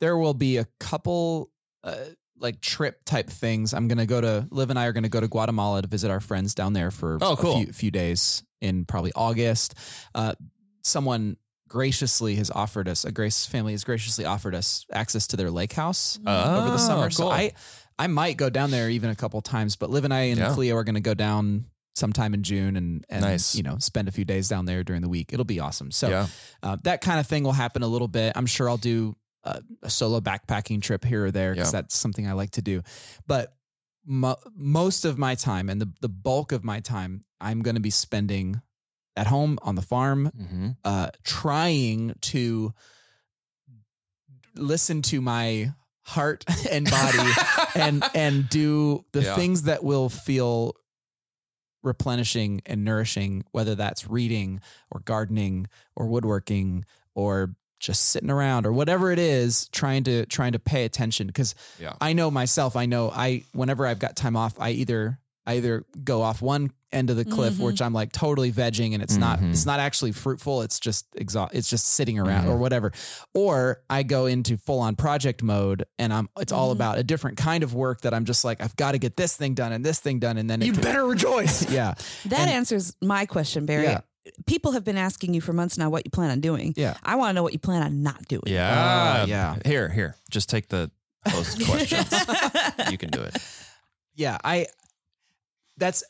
[0.00, 1.50] there will be a couple
[1.82, 1.96] uh,
[2.38, 3.72] like trip type things.
[3.74, 6.20] I'm gonna go to Liv and I are gonna go to Guatemala to visit our
[6.20, 7.56] friends down there for Oh, cool.
[7.56, 9.74] a few, few days in probably August.
[10.14, 10.34] Uh,
[10.84, 11.36] someone
[11.68, 15.72] graciously has offered us a Grace family has graciously offered us access to their lake
[15.72, 17.10] house over the Oh, summer.
[17.10, 17.28] So.
[17.30, 17.52] I
[17.98, 19.76] I might go down there even a couple times.
[19.76, 20.54] But Liv and I and Yeah.
[20.54, 23.54] Cleo are gonna go down sometime in June and and Nice.
[23.56, 25.32] you know spend a few days down there during the week.
[25.32, 25.90] It'll be awesome.
[25.90, 26.26] So yeah,
[26.62, 28.32] uh, that kind of thing will happen a little bit.
[28.36, 31.80] I'm sure I'll do a, a solo backpacking trip here or there because Yeah.
[31.80, 32.82] that's something I like to do.
[33.26, 33.52] But
[34.06, 37.80] mo- most of my time and the, the bulk of my time, I'm going to
[37.80, 38.60] be spending
[39.16, 42.72] at home on the farm, hmm uh, trying to
[44.54, 45.72] listen to my
[46.08, 47.30] heart and body
[47.74, 49.36] and and do the Yeah.
[49.36, 50.74] things that will feel
[51.82, 58.72] replenishing and nourishing whether that's reading or gardening or woodworking or just sitting around or
[58.72, 61.92] whatever it is trying to trying to pay attention because Yeah.
[62.00, 65.84] I know myself I know I whenever I've got time off I either I either
[66.02, 67.60] go off one end of the cliff Mhm.
[67.64, 69.50] which I'm like totally vegging and it's not Mhm.
[69.50, 72.50] it's not actually fruitful it's just exhaust it's just sitting around Mhm.
[72.50, 72.92] or whatever
[73.34, 76.76] or I go into full on project mode and I'm it's all Mhm.
[76.76, 79.36] about a different kind of work that I'm just like I've got to get this
[79.36, 81.62] thing done and this thing done and then You can- better rejoice.
[81.70, 81.94] yeah
[82.26, 83.84] That And- answers my question, Barry.
[83.84, 84.00] Yeah.
[84.46, 86.74] People have been asking you for months now what you plan on doing.
[86.76, 86.94] Yeah.
[87.02, 88.42] I want to know what you plan on not doing.
[88.46, 89.56] yeah, Uh, yeah.
[89.64, 90.90] Here, here, just take the
[91.26, 92.12] post questions.
[92.90, 93.36] you can do it.
[94.14, 94.66] yeah, I
[95.76, 96.02] that's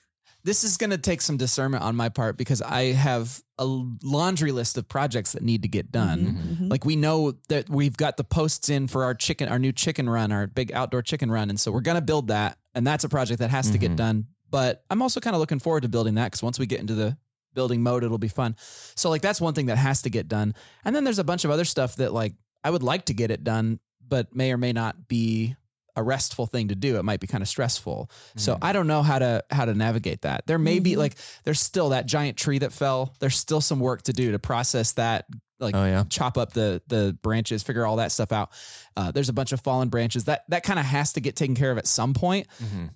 [0.45, 4.53] this is going to take some discernment on my part because I have a laundry
[4.53, 6.59] list of projects that need to get done.
[6.61, 6.71] Mhm.
[6.71, 10.09] Like we know that we've got the posts in for our chicken, our new chicken
[10.09, 13.05] run, our big outdoor chicken run, and so we're going to build that, and that's
[13.05, 13.97] a project that has to get Mhm.
[13.97, 14.27] done.
[14.51, 16.95] But I'm also kind of looking forward to building that because once we get into
[16.95, 17.17] the
[17.55, 18.55] building mode, it'll be fun.
[18.95, 21.45] So like that's one thing that has to get done, and then there's a bunch
[21.45, 24.57] of other stuff that like I would like to get it done, but may or
[24.57, 25.57] may not be
[25.99, 26.97] a restful thing to do.
[26.99, 28.11] It might be kind of stressful.
[28.37, 28.65] So Mm-hmm.
[28.65, 30.47] I don't know how to how to navigate that.
[30.47, 30.99] There may be Mhm.
[30.99, 33.15] like there's still that giant tree that fell.
[33.21, 35.27] There's still some work to do to process that.
[35.61, 36.05] Like Oh yeah.
[36.09, 38.51] chop up the the branches, figure all that stuff out.
[38.97, 41.55] Uh, there's a bunch of fallen branches that that kind of has to get taken
[41.57, 42.47] care of at some point.
[42.63, 42.91] Mhm.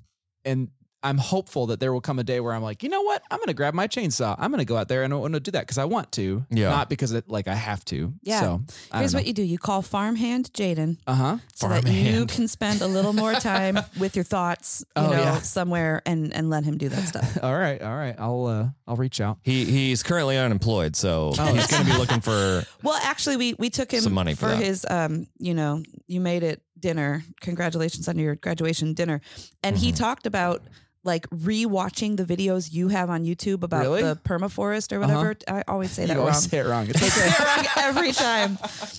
[0.45, 0.69] And
[1.05, 3.23] I'm hopeful that there will come a day where I'm like, you know what?
[3.31, 4.37] I'm going to grab my chainsaw.
[4.39, 6.13] I'm going to go out there and I want to do that because I want
[6.13, 6.69] to, Yeah.
[6.71, 8.13] not because it like I have to.
[8.23, 8.41] Yeah.
[8.41, 8.63] So
[8.95, 10.99] Here's don't what you do: you call farmhand Jaden.
[11.07, 11.39] Uh huh.
[11.55, 15.19] so that you can spend a little more time with your thoughts, you Oh, know,
[15.19, 15.41] yeah.
[15.41, 17.39] somewhere and and let him do that stuff.
[17.43, 17.83] All right.
[17.83, 18.15] All right.
[18.19, 19.39] I'll uh I'll reach out.
[19.43, 22.65] He he's currently unemployed, so Oh, he's going to be looking for.
[22.83, 26.21] Well, actually, we we took him Some money for for, his um, you know, you
[26.21, 27.23] made it dinner.
[27.41, 29.21] Congratulations on your graduation dinner.
[29.63, 29.97] And he Mhm.
[29.97, 30.63] talked about
[31.05, 34.03] like rewatching the videos you have on YouTube about Really?
[34.03, 35.15] the permafforest or Uh-huh.
[35.15, 35.37] whatever.
[35.49, 36.29] I always say that you wrong.
[36.29, 36.87] always say it wrong.
[36.89, 37.29] It's say okay.
[37.29, 38.57] it wrong every time.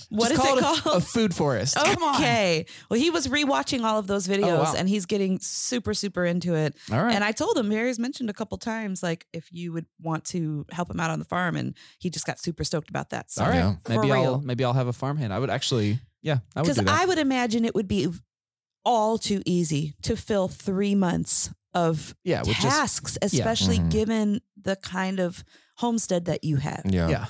[0.09, 0.81] What is Just call it a- called?
[0.85, 1.77] Oh, A, food forest.
[1.77, 2.65] Okay.
[2.89, 4.73] Well, he was rewatching all of those videos Oh, wow.
[4.77, 6.75] and he's getting super, super into it.
[6.91, 7.15] All right.
[7.15, 10.65] And I told him, Harry's mentioned a couple times, like if you would want to
[10.71, 13.31] help him out on the farm, and he just got super stoked about that.
[13.31, 13.57] So All right.
[13.57, 13.75] Yeah.
[13.87, 15.33] Maybe For I'll maybe I'll have a farmhand.
[15.33, 15.99] I would actually.
[16.21, 17.01] Yeah, I would because do that.
[17.01, 18.07] I would imagine it would be
[18.85, 23.89] all too easy to fill three months of yeah, with just tasks, especially Mhm.
[23.91, 25.43] given the kind of
[25.77, 26.81] homestead that you have.
[26.85, 27.09] Yeah.
[27.09, 27.25] yeah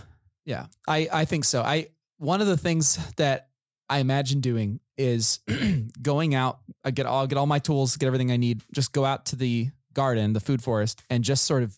[0.46, 3.48] yeah i i think so i one of the things that
[3.88, 5.40] i imagine doing is
[6.02, 9.06] going out i get all get all my tools get everything i need just go
[9.06, 11.74] out to the garden the food forest and just sort of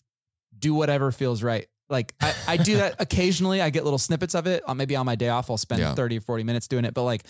[0.58, 4.48] do whatever feels right like i, I do that occasionally i get little snippets of
[4.48, 5.94] it uh, maybe on my day off i'll spend Yeah.
[5.94, 7.22] 30 or 40 minutes doing it but like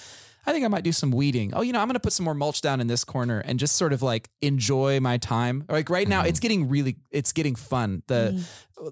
[0.47, 1.53] I think I might do some weeding.
[1.55, 3.59] Oh, you know, I'm going to put some more mulch down in this corner and
[3.59, 5.65] just sort of like enjoy my time.
[5.69, 6.29] Like right now, Mhm.
[6.29, 8.03] it's getting really, it's getting fun.
[8.07, 8.45] The,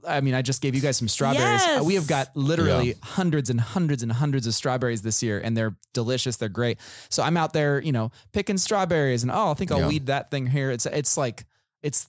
[0.06, 1.60] I mean, I just gave you guys some strawberries.
[1.62, 1.80] Yes.
[1.80, 5.56] Uh, We have got literally hundreds and hundreds and hundreds of strawberries this year, and
[5.56, 6.36] they're delicious.
[6.36, 6.78] They're great.
[7.08, 9.88] So I'm out there, you know, picking strawberries, and oh, I think I'll Yeah.
[9.88, 10.70] weed that thing here.
[10.72, 11.44] It's it's like
[11.82, 12.08] it's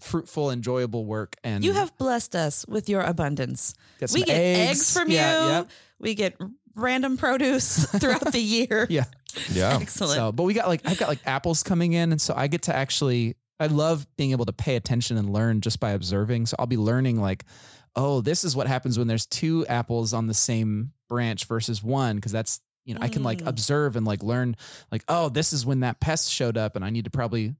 [0.00, 3.74] fruitful, enjoyable work, and You have blessed us with your abundance.
[3.98, 5.50] get We get eggs, from Yeah, you.
[5.52, 5.70] yep.
[5.98, 6.36] We get
[6.76, 8.86] random produce throughout the year.
[8.88, 9.04] Yeah.
[9.50, 9.78] Yeah.
[9.80, 10.14] Excellent.
[10.14, 12.62] So, but we got like I've got like apples coming in, and so I get
[12.62, 13.36] to actually.
[13.58, 16.44] I love being able to pay attention and learn just by observing.
[16.44, 17.46] So I'll be learning like,
[17.96, 22.16] oh, this is what happens when there's two apples on the same branch versus one,
[22.16, 23.46] because that's you know I can like Mm.
[23.48, 24.56] observe and like learn
[24.92, 27.54] like, oh, this is when that pest showed up, and I need to probably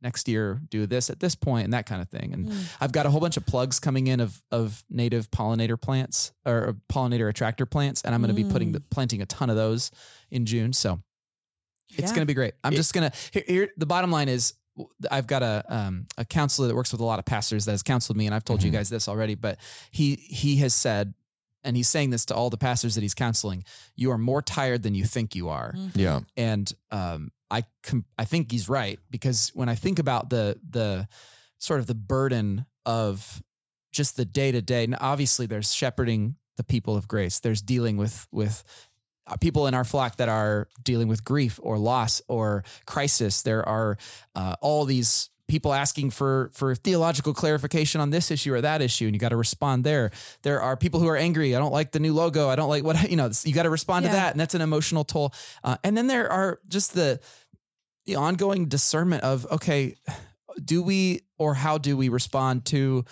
[0.00, 2.32] next year do this at this point and that kind of thing.
[2.32, 2.66] And Mm.
[2.80, 6.76] I've got a whole bunch of plugs coming in of of native pollinator plants or
[6.88, 8.74] pollinator attractor plants, and I'm going to be putting Mm.
[8.74, 9.90] the, planting a ton of those
[10.30, 10.72] in June.
[10.72, 11.00] So
[11.90, 12.06] it's Yeah.
[12.08, 12.54] going to be great.
[12.62, 13.68] I'm It- just going to here, here.
[13.76, 14.54] The bottom line is,
[15.10, 17.82] I've got a um, a counselor that works with a lot of pastors that has
[17.82, 18.74] counseled me, and I've told you Mhm.
[18.74, 19.34] guys this already.
[19.34, 19.58] But
[19.90, 21.14] he he has said,
[21.64, 23.64] and he's saying this to all the pastors that he's counseling:
[23.96, 26.20] you are more tired than you think you are Yeah.
[26.36, 31.08] and um, I com- I think he's right because when I think about the the
[31.58, 33.42] sort of the burden of
[33.92, 37.40] just the day to day, obviously there's shepherding the people of grace.
[37.40, 38.62] There's dealing with with
[39.26, 43.42] uh, people in our flock that are dealing with grief or loss or crisis.
[43.42, 43.96] There are
[44.34, 49.06] uh, all these people asking for for theological clarification on this issue or that issue,
[49.06, 50.10] and you got to respond there.
[50.42, 51.56] There are people who are angry.
[51.56, 52.48] I don't like the new logo.
[52.48, 53.30] I don't like what you know.
[53.42, 55.32] You got to respond to that, and that's an emotional toll.
[55.64, 57.18] Uh, and then there are just the
[58.06, 59.96] the ongoing discernment of okay,
[60.62, 63.04] do we or how do we respond to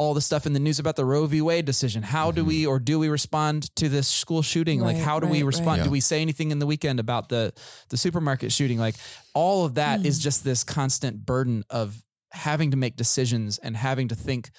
[0.00, 1.42] all the stuff in the news about the Roe v.
[1.42, 2.02] Wade decision?
[2.02, 4.80] How do we or do we respond to this school shooting?
[4.80, 5.66] like how do we respond?
[5.66, 5.76] right.
[5.78, 5.84] Yeah.
[5.84, 7.52] Do we say anything in the weekend about the
[7.90, 8.78] the supermarket shooting?
[8.78, 8.94] Like
[9.34, 10.22] all of that is Mm.
[10.22, 14.50] just this constant burden of having to make decisions and having to think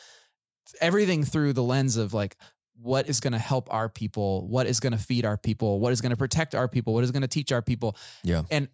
[0.79, 2.35] everything through the lens of like
[2.79, 5.91] what is going to help our people, what is going to feed our people, what
[5.91, 7.97] is going to protect our people, what is going to teach our people.
[8.23, 8.43] Yeah.
[8.51, 8.67] And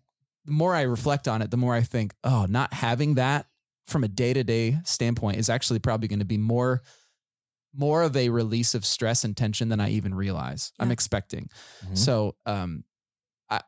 [0.46, 3.46] the more I reflect on it, the more I think, oh, not having that
[3.88, 6.82] from a day to day standpoint is actually probably going to be more
[7.74, 10.72] more of a release of stress and tension than I even realize.
[10.80, 10.94] I'm Yeah.
[10.94, 11.50] expecting.
[11.86, 11.98] Mhm.
[11.98, 12.84] So, um,
[13.52, 13.62] I,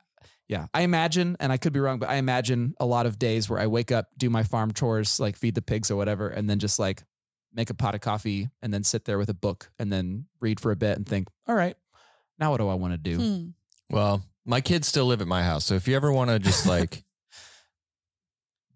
[0.48, 3.50] yeah, I imagine, and I could be wrong, but I imagine a lot of days
[3.50, 6.50] where I wake up, do my farm chores, like feed the pigs or whatever, and
[6.50, 7.04] then just like
[7.54, 10.60] make a pot of coffee and then sit there with a book and then read
[10.60, 11.76] for a bit and think, all right,
[12.40, 13.18] now what do I want to do?
[13.18, 13.50] Hmm.
[13.96, 16.66] Well, My kids still live at my house, so if you ever want to just
[16.66, 17.04] like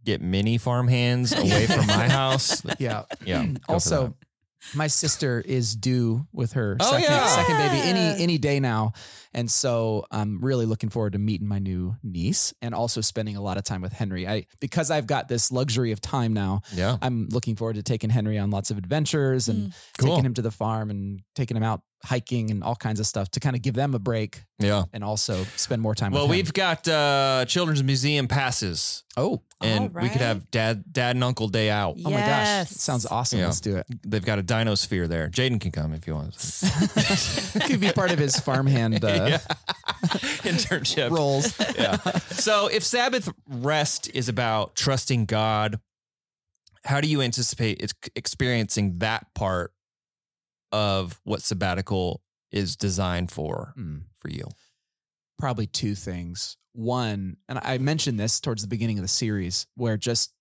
[0.06, 3.04] get mini farm hands away from my house, Yeah.
[3.26, 3.46] yeah.
[3.46, 3.60] go for mm.
[3.70, 4.76] also, that.
[4.76, 7.28] my sister is due with her Oh, second, yeah.
[7.28, 7.84] second baby Yeah.
[7.84, 8.94] any any day now,
[9.34, 13.42] and so I'm really looking forward to meeting my new niece and also spending a
[13.42, 14.28] lot of time with Henry.
[14.28, 16.62] I because I've got this luxury of time now.
[16.74, 19.74] yeah, I'm looking forward to taking Henry on lots of adventures and mm.
[19.98, 20.10] Cool.
[20.10, 23.30] taking him to the farm and taking him out hiking and all kinds of stuff
[23.32, 24.84] to kind of give them a break yeah.
[24.94, 26.12] and also spend more time.
[26.12, 26.38] Well, with him.
[26.38, 31.24] we've got uh, children's museum passes, oh and All we could have dad, dad and
[31.24, 31.96] uncle day out.
[32.04, 33.40] oh my gosh, sounds awesome.
[33.40, 33.46] Yeah.
[33.46, 33.86] Let's do it.
[34.06, 35.30] They've got a Dinosphere there.
[35.30, 36.34] Jaden can come if you want.
[37.68, 39.38] Could be part of his farmhand uh,
[40.44, 41.58] Internship roles.
[41.78, 41.98] yeah.
[42.32, 45.80] So if Sabbath rest is about trusting God,
[46.84, 49.72] how do you anticipate experiencing that part
[50.74, 54.00] of what sabbatical is designed for Hmm.
[54.18, 54.44] for you?
[55.40, 56.56] probably two things.
[56.74, 60.32] One, and I mentioned this towards the beginning of the series, where just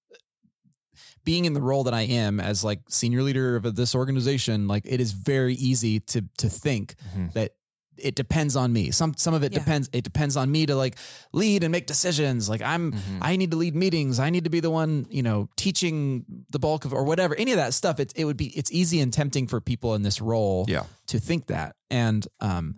[1.24, 4.84] being in the role that I am as like senior leader of this organization, like
[4.86, 7.32] it is very easy to to think Mhm.
[7.32, 7.52] that
[7.98, 8.90] it depends on me.
[8.90, 9.58] Some some of it Yeah.
[9.60, 9.88] depends.
[9.92, 10.96] It depends on me to like
[11.32, 12.48] lead and make decisions.
[12.48, 13.18] Like I'm Mhm.
[13.20, 14.18] I need to lead meetings.
[14.18, 17.34] I need to be the one, you know, teaching the bulk of or whatever.
[17.36, 18.00] Any of that stuff.
[18.00, 20.84] It it would be it's easy and tempting for people in this role Yeah.
[21.08, 21.76] to think that.
[21.90, 22.76] And um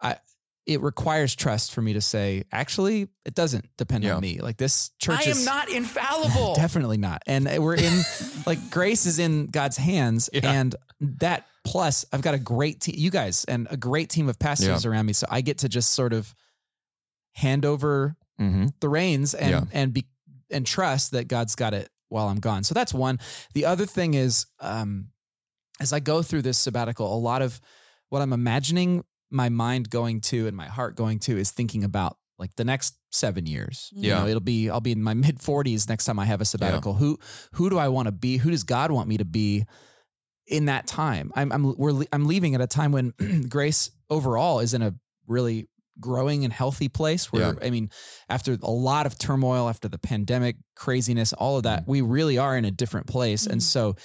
[0.00, 0.16] I
[0.64, 4.14] it requires trust for me to say, actually, it doesn't depend Yeah.
[4.14, 4.38] on me.
[4.40, 6.54] Like this church I is am not infallible.
[6.56, 7.20] definitely not.
[7.26, 8.02] And we're in
[8.46, 10.30] like grace is in God's hands.
[10.32, 10.52] Yeah.
[10.52, 14.38] And that plus I've got a great team, you guys, and a great team of
[14.38, 15.12] pastors around me.
[15.12, 16.34] So I get to just sort of
[17.32, 18.66] hand over Mm-hmm.
[18.80, 19.64] the reins and Yeah.
[19.72, 20.06] and be
[20.50, 22.64] and trust that God's got it while I'm gone.
[22.64, 23.20] So that's one.
[23.54, 25.08] The other thing is um
[25.80, 27.60] as I go through this sabbatical, a lot of
[28.08, 32.16] what I'm imagining my mind going to and my heart going to is thinking about
[32.38, 33.90] like the next seven years.
[33.92, 34.20] You Yeah.
[34.20, 36.94] know, it'll be I'll be in my mid forties next time I have a sabbatical.
[36.94, 37.18] Who
[37.52, 38.38] who do I want to be?
[38.38, 39.66] Who does God want me to be
[40.52, 41.32] in that time?
[41.34, 43.12] I'm I'm we're I'm leaving at a time when
[43.48, 44.94] grace overall is in a
[45.26, 45.68] really
[46.00, 47.90] growing and healthy place where I mean,
[48.28, 51.90] after a lot of turmoil, after the pandemic, craziness, all of that, mm-hmm.
[51.90, 53.46] we really are in a different place.
[53.46, 53.64] And Mhm.
[53.64, 53.96] so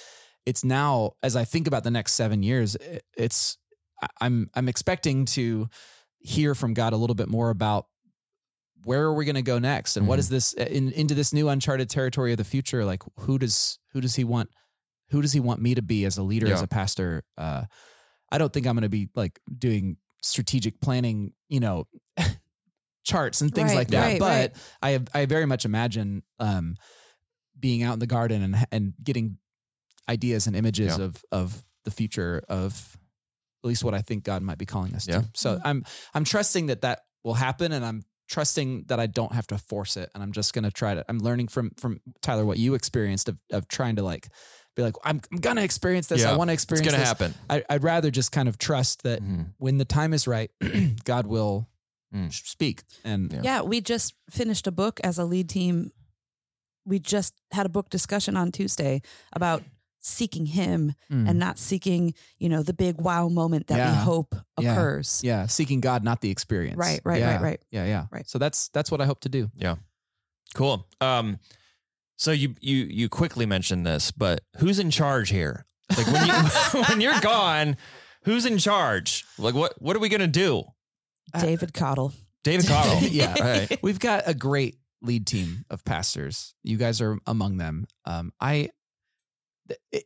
[0.46, 2.76] it's now as I think about the next seven years,
[3.16, 3.58] it's
[4.02, 5.68] I- I'm I'm expecting to
[6.18, 7.86] hear from God a little bit more about
[8.84, 10.34] where are we going to go next and what is mm-hmm.
[10.34, 14.00] this uh, in, into this new uncharted territory of the future like who does who
[14.00, 14.48] does he want
[15.10, 17.64] who does he want me to be as a leader as a pastor uh
[18.30, 21.86] i don't think i'm going to be like doing strategic planning you know
[23.04, 24.56] charts and things Right, like that right, but right.
[24.82, 26.76] i have, i very much imagine um
[27.58, 29.38] being out in the garden and and getting
[30.08, 31.04] ideas and images Yeah.
[31.04, 32.96] of of the future of
[33.64, 35.20] at least what i think god might be calling us Yeah.
[35.22, 39.32] to so i'm i'm trusting that that will happen and i'm trusting that i don't
[39.32, 42.00] have to force it and i'm just going to try to i'm learning from from
[42.20, 44.28] tyler what you experienced of, of trying to like
[44.78, 46.32] be like i'm, I'm gonna experience this Yeah.
[46.32, 47.34] i want to experience It's gonna this happen.
[47.50, 49.52] I, i'd rather just kind of trust that Mhm.
[49.58, 50.50] when the time is right
[51.04, 51.68] god will
[52.14, 52.32] Mm.
[52.32, 53.40] speak and Yeah.
[53.44, 55.92] Yeah, we just finished a book as a lead team.
[56.86, 59.02] We just had a book discussion on Tuesday
[59.34, 59.62] about
[60.00, 61.28] seeking him Mm.
[61.28, 63.90] and not seeking, you know, the big wow moment that Yeah.
[63.90, 64.72] we hope Yeah.
[64.72, 65.20] occurs.
[65.22, 67.32] yeah seeking god not the experience Right, right, yeah.
[67.34, 67.60] right, right.
[67.70, 68.26] yeah yeah Right.
[68.26, 69.76] so that's that's what i hope to do Yeah.
[70.54, 70.86] Cool.
[71.02, 71.38] Um,
[72.18, 75.64] so you you you quickly mentioned this, but who's in charge here?
[75.96, 76.32] Like when you
[76.88, 77.76] when you're gone,
[78.24, 79.24] who's in charge?
[79.38, 80.64] Like what what are we gonna do?
[81.38, 82.12] David Cottle.
[82.44, 82.98] David Cottle.
[83.10, 83.34] Yeah.
[83.40, 83.78] Right.
[83.82, 86.54] We've got a great lead team of pastors.
[86.62, 87.86] You guys are among them.
[88.04, 88.70] Um, I,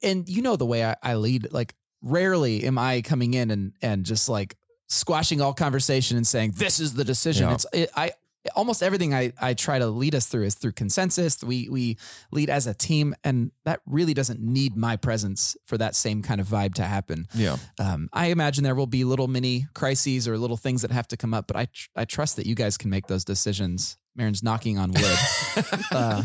[0.02, 1.52] and you know the way I, I lead.
[1.52, 4.56] Like, rarely am I coming in and and just like
[4.88, 7.48] squashing all conversation and saying this is the decision.
[7.48, 7.54] Yeah.
[7.54, 8.12] It's it, I
[8.56, 11.42] almost everything I I try to lead us through is through consensus.
[11.42, 11.98] We we
[12.32, 16.40] lead as a team, and that really doesn't need my presence for that same kind
[16.40, 17.56] of vibe to happen Yeah.
[17.78, 21.16] um, I imagine there will be little mini crises or little things that have to
[21.16, 23.96] come up, but I tr- I trust that you guys can make those decisions.
[24.16, 25.18] Marin's knocking on wood.
[25.90, 26.22] uh,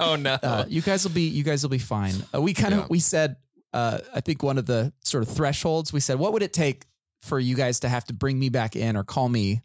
[0.00, 0.34] oh no.
[0.42, 2.14] uh, you guys will be you guys will be fine.
[2.34, 2.86] Uh, we kind of Yeah.
[2.90, 3.36] we said
[3.72, 6.86] uh, I think one of the sort of thresholds we said what would it take
[7.22, 9.62] for you guys to have to bring me back in or call me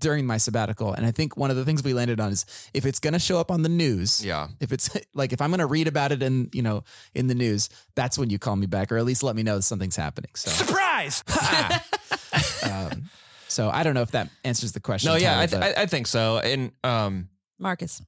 [0.00, 2.44] during my sabbatical, and I think one of the things we landed on is
[2.74, 4.48] if it's going to show up on the news, yeah.
[4.60, 6.84] if it's like if I'm going to read about it in you know
[7.14, 9.56] in the news, that's when you call me back, or at least let me know
[9.56, 10.30] that something's happening.
[10.34, 10.50] So.
[10.50, 11.22] Surprise!
[12.64, 13.04] um,
[13.48, 15.10] so I don't know if that answers the question.
[15.10, 16.38] No, yeah, Tyler, I, th- but- I I think so.
[16.38, 17.28] And um
[17.58, 18.02] Marcus.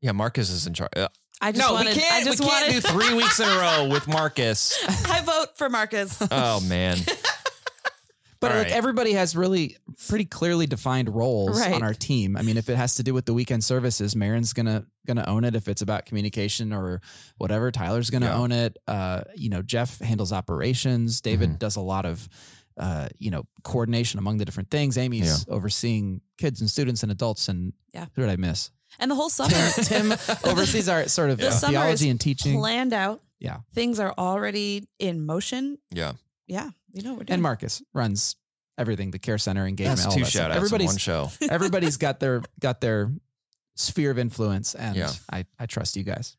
[0.00, 0.90] yeah, Marcus is in charge.
[0.94, 1.08] Uh,
[1.42, 2.14] I just no, wanted, we can't.
[2.14, 4.78] I just we can't wanted, do three weeks in a row with Marcus.
[5.10, 6.20] I vote for Marcus.
[6.30, 6.98] Oh man.
[8.40, 8.72] But All like right.
[8.76, 9.76] everybody has really
[10.08, 11.74] pretty clearly defined roles Right.
[11.74, 12.36] on our team.
[12.38, 15.44] I mean, if it has to do with the weekend services, Marin's gonna gonna own
[15.44, 15.54] it.
[15.54, 17.02] If it's about communication or
[17.38, 18.36] whatever, Tyler's gonna Yeah.
[18.36, 18.78] own it.
[18.86, 21.20] Uh, you know, Jeff handles operations.
[21.20, 21.58] David Mhm.
[21.58, 22.28] does a lot of
[22.78, 24.96] uh, you know, coordination among the different things.
[24.96, 28.06] Amy's overseeing kids and students and adults and Yeah.
[28.14, 28.70] who did I miss?
[28.98, 30.12] And the whole summer, Tim
[30.44, 32.58] oversees our sort of The summer theology is and teaching.
[32.58, 33.22] planned out.
[33.38, 33.58] Yeah.
[33.74, 35.76] Things are already in motion.
[35.90, 36.12] Yeah.
[36.50, 36.70] Yeah.
[36.92, 37.34] you know what we're doing.
[37.34, 38.36] and Marcus runs
[38.76, 41.30] everything, the care center, engagement, That's all two that shout outs in Everybody's one show.
[41.50, 43.12] everybody's got their got their
[43.76, 45.12] sphere of influence and Yeah.
[45.32, 46.36] I, I trust you guys.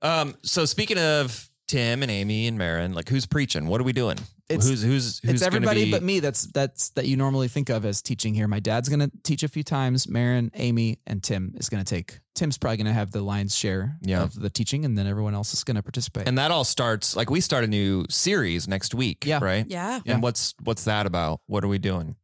[0.00, 3.66] Um, so speaking of Tim and Amy and Marin, like who's preaching?
[3.66, 4.18] What are we doing?
[4.48, 7.70] It's- who's who's who's it's everybody be- but me that's that's that you normally think
[7.70, 8.46] of as teaching here.
[8.46, 10.06] My dad's gonna teach a few times.
[10.08, 14.22] Marin, Amy, and Tim is gonna take Tim's probably gonna have the lion's share Yeah.
[14.24, 16.28] of the teaching and then everyone else is gonna participate.
[16.28, 19.24] And that all starts like we start a new series next week.
[19.24, 19.38] Yeah.
[19.42, 19.64] Right.
[19.68, 20.00] Yeah.
[20.04, 20.14] Yeah.
[20.14, 21.40] And what's what's that about?
[21.46, 22.16] What are we doing?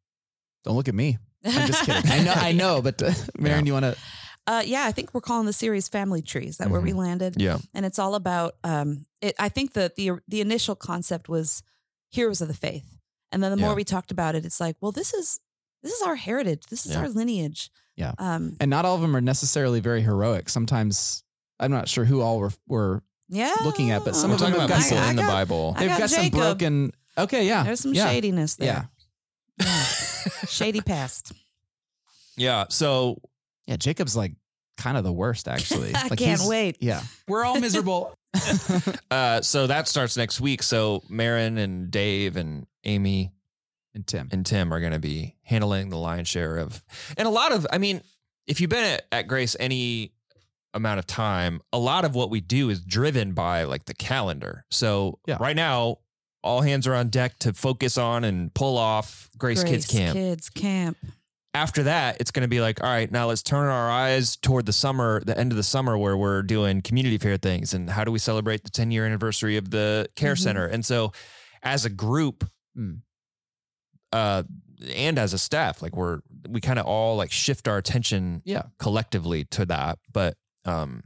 [0.64, 1.16] Don't look at me.
[1.46, 2.10] I'm just kidding.
[2.10, 3.94] I know I know, but uh, Marin, you wanna
[4.48, 6.98] Uh, yeah, I think we're calling the series "Family Trees." That where we Mm-hmm.
[6.98, 7.58] landed, Yeah.
[7.74, 8.56] and it's all about.
[8.64, 9.34] Um, it.
[9.38, 11.62] I think that the the initial concept was
[12.10, 12.96] heroes of the faith,
[13.30, 13.76] and then the more Yeah.
[13.76, 15.38] we talked about it, it's like, well, this is
[15.82, 16.62] this is our heritage.
[16.70, 17.00] This is Yeah.
[17.00, 17.70] our lineage.
[17.94, 18.12] Yeah.
[18.18, 18.56] Um.
[18.60, 20.48] and not all of them are necessarily very heroic.
[20.48, 21.22] Sometimes
[21.60, 23.54] I'm not sure who all were, were Yeah.
[23.64, 25.74] looking at, but some We're of them have got people I in the Bible.
[25.76, 27.64] I they've got got, some broken okay, yeah.
[27.64, 28.06] There's some yeah.
[28.06, 28.88] shadiness there.
[29.60, 29.66] Yeah.
[30.48, 31.32] Shady past.
[32.36, 32.64] yeah.
[32.70, 33.20] So
[33.68, 34.32] Yeah, Jacob's like
[34.76, 35.92] kind of the worst actually.
[35.94, 36.78] I Like can't wait.
[36.80, 37.02] Yeah.
[37.28, 38.14] We're all miserable.
[39.10, 40.62] uh so that starts next week.
[40.62, 43.32] So Marin and Dave and Amy
[43.94, 44.28] and Tim.
[44.32, 46.84] and Tim are going to be handling the lion's share of,
[47.16, 48.02] and a lot of, I mean,
[48.46, 50.12] if you've been at, at Grace any
[50.74, 54.64] amount of time, a lot of what we do is driven by like the calendar.
[54.70, 55.38] So Yeah.
[55.40, 55.98] right now,
[56.44, 60.14] all hands are on deck to focus on and pull off Grace, Kids Camp.
[60.14, 60.96] Kids Camp.
[61.58, 64.64] After that, it's going to be like, all right, now let's turn our eyes toward
[64.64, 68.04] the summer, the end of the summer, where we're doing community fair things, and how
[68.04, 70.38] do we celebrate the 10 year anniversary of the care Mhm.
[70.38, 70.66] center?
[70.66, 71.12] And so,
[71.64, 72.48] as a group,
[72.78, 73.00] Mm.
[74.12, 74.44] uh,
[74.94, 78.62] and as a staff, like we're we kind of all like shift our attention Yeah.
[78.78, 79.98] collectively to that.
[80.12, 81.02] But um,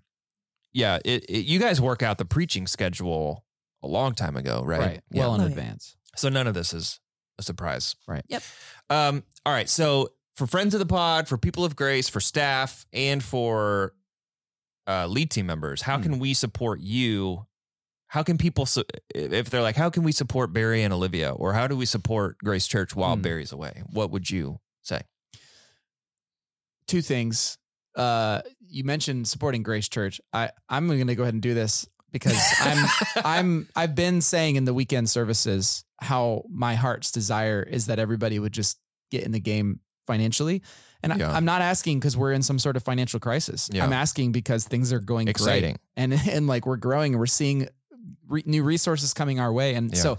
[0.74, 3.46] yeah, it, it you guys work out the preaching schedule
[3.82, 4.80] a long time ago, right?
[4.80, 5.00] Right.
[5.10, 5.20] Yeah.
[5.20, 5.50] Well in Oh, yeah.
[5.50, 5.96] advance.
[6.14, 7.00] so none of this is
[7.38, 8.24] a surprise, Right.
[8.28, 8.42] Yep.
[8.90, 9.68] Um, all right.
[9.70, 13.94] So for friends of the pod, for people of grace, for staff, and for
[14.86, 16.02] uh, lead team members, how Hmm.
[16.02, 17.46] can we support you?
[18.08, 21.52] How can people, su- if they're like, how can we support Barry and Olivia, or
[21.54, 23.22] how do we support Grace Church while Hmm.
[23.22, 23.82] Barry's away?
[23.90, 25.02] What would you say?
[26.86, 27.58] Two things.
[27.94, 30.18] Uh you mentioned supporting Grace Church.
[30.32, 32.86] I, I'm gonna go ahead and do this because I'm
[33.24, 38.38] I'm I've been saying in the weekend services how my heart's desire is that everybody
[38.38, 38.78] would just
[39.10, 40.62] get in the game financially.
[41.02, 41.32] And Yeah.
[41.32, 43.68] I, I'm not asking because we're in some sort of financial crisis.
[43.72, 43.84] Yeah.
[43.84, 45.72] I'm asking because things are going Exciting.
[45.72, 45.78] great.
[45.96, 47.68] And and like we're growing and we're seeing
[48.28, 49.74] re- new resources coming our way.
[49.74, 50.00] And Yeah.
[50.00, 50.18] so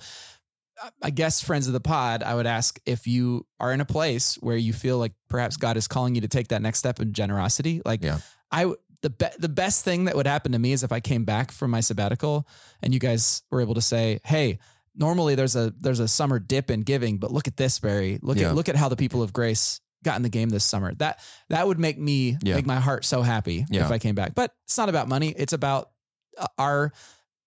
[1.02, 4.36] I- guess friends of the pod, I would ask if you are in a place
[4.42, 7.14] where you feel like perhaps God is calling you to take that next step in
[7.14, 7.82] generosity.
[7.86, 8.04] Like.
[8.52, 8.72] I
[9.02, 11.52] the be- the best thing that would happen to me is if I came back
[11.52, 12.48] from my sabbatical
[12.82, 14.60] and you guys were able to say, "Hey,
[14.96, 18.20] normally there's a there's a summer dip in giving, but look at this, Barry.
[18.22, 18.50] Look Yeah.
[18.50, 21.20] at look at how the people of grace got in the game this summer." That
[21.50, 22.56] that would make me Yeah.
[22.56, 23.86] make my heart so happy Yeah.
[23.86, 24.36] if I came back.
[24.36, 25.30] But it's not about money.
[25.30, 25.90] It's about
[26.38, 26.92] uh, our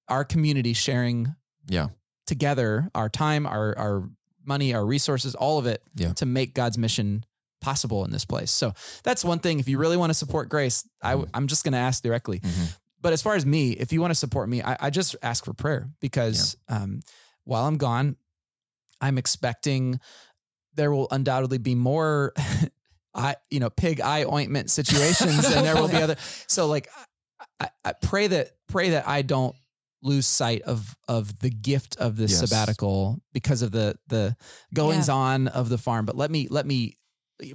[0.08, 1.34] our community sharing
[1.68, 1.88] Yeah.
[2.26, 4.08] together our time, our our
[4.44, 6.12] money, our resources, all of it Yeah.
[6.14, 7.24] to make God's mission
[7.60, 8.50] possible in this place.
[8.52, 9.58] So that's one thing.
[9.58, 11.30] If you really want to support Grace, I, Mm-hmm.
[11.34, 12.40] I'm just going to ask directly.
[13.00, 15.44] But as far as me, if you want to support me, I, I just ask
[15.44, 17.00] for prayer because um,
[17.46, 18.16] while I'm gone,
[19.00, 19.98] I'm expecting
[20.74, 22.34] there will undoubtedly be more,
[23.14, 26.16] I you know, pig eye ointment situations, and there will be other.
[26.48, 26.88] So like,
[27.60, 29.56] I, I pray that pray that I don't
[30.02, 32.40] lose sight of of the gift of this Yes.
[32.40, 34.36] sabbatical because of the the
[34.74, 36.04] goings on of the farm.
[36.04, 36.96] But let me let me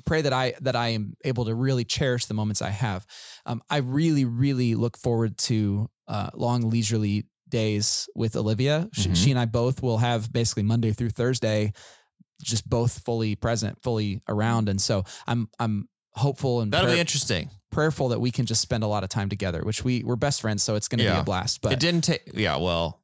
[0.05, 3.05] pray that I that I am able to really cherish the moments I have.
[3.45, 8.89] Um, I really really look forward to uh, long leisurely days with Olivia.
[8.93, 9.15] She, Mhm.
[9.15, 11.73] she and I both will have basically Monday through Thursday,
[12.41, 16.99] just both fully present, fully around, and so I'm I'm hopeful and That'll prayer- be
[17.01, 17.49] interesting.
[17.71, 19.61] prayerful that we can just spend a lot of time together.
[19.63, 21.61] Which we we're best friends, so it's going to be a blast.
[21.61, 23.00] But it didn't take, yeah, well,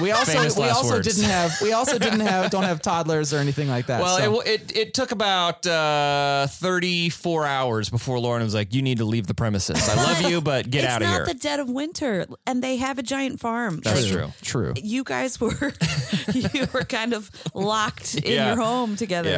[0.00, 1.06] We also Famous we last also words.
[1.08, 4.00] didn't have we also didn't have don't have toddlers or anything like that.
[4.00, 8.82] Well, so- it, it it took about uh, 34 hours before Lauren was like, "You
[8.82, 9.88] need to leave the premises.
[9.88, 12.76] I love you, but get out of not here." the dead of winter, and they
[12.76, 13.80] have a giant farm.
[13.82, 14.32] That's Like, true.
[14.42, 14.74] True.
[14.76, 15.72] You guys were
[16.32, 18.54] you were kind of locked in Yeah.
[18.54, 19.30] your home together.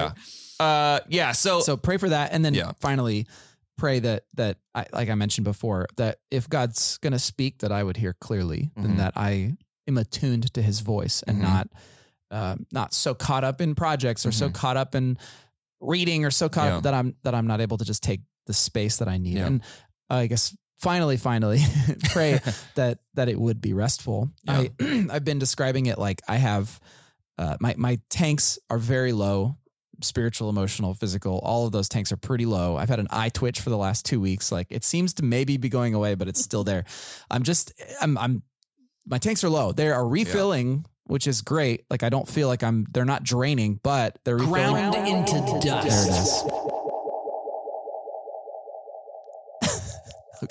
[0.61, 1.33] yeah, uh, yeah.
[1.33, 2.73] So, So pray for that, and then Yeah.
[2.81, 3.27] finally
[3.77, 7.73] pray that that I, like I mentioned before, that if God's going to speak, that
[7.73, 8.85] I would hear clearly, Mhm.
[8.85, 9.55] and that I
[9.89, 11.43] am attuned to His voice and Mhm.
[11.43, 11.69] not
[12.31, 14.55] uh, not so caught up in projects or so Mhm.
[14.55, 15.19] caught up in
[15.81, 16.77] reading or so caught Yeah.
[16.79, 19.37] up that I'm that I'm not able to just take the space that I need.
[19.37, 19.47] Yeah.
[19.47, 19.63] And
[20.11, 21.61] I guess finally, finally,
[22.11, 22.41] pray
[22.75, 24.31] that that it would be restful.
[24.49, 24.71] I
[25.11, 26.81] I've been describing it like I have
[27.39, 29.57] uh, my my tanks are very low
[30.03, 33.61] spiritual emotional physical all of those tanks are pretty low i've had an eye twitch
[33.61, 36.43] for the last two weeks like it seems to maybe be going away but it's
[36.43, 36.85] still there
[37.31, 38.43] i'm just i'm i'm
[39.07, 39.73] my tanks are low.
[39.73, 41.85] They are refilling which is great.
[41.91, 44.91] Like i don't feel like i'm they're not draining but they're refilling.
[44.91, 46.47] Ground into there it dust.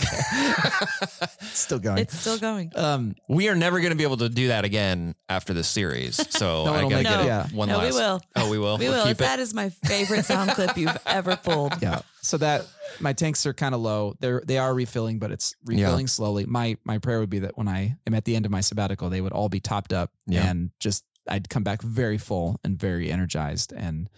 [0.02, 2.72] Is still going It's still going.
[2.76, 6.16] um we are never going to be able to do that again after this series.
[6.36, 7.48] So No, I got to get it, it yeah.
[7.54, 7.94] one no, last.
[7.94, 8.22] we will.
[8.36, 8.78] Oh, we will.
[8.78, 9.06] We We'll will.
[9.06, 9.44] keep That it.
[9.44, 11.82] is my favorite sound clip you've ever pulled.
[11.82, 12.66] yeah so that
[13.02, 16.78] my tanks are kind of low they're they are refilling but it's refilling slowly my
[16.86, 19.20] my prayer would be that when i am at the end of my sabbatical they
[19.20, 20.48] would all be topped up Yeah.
[20.50, 24.10] and just i'd come back very full and very energized and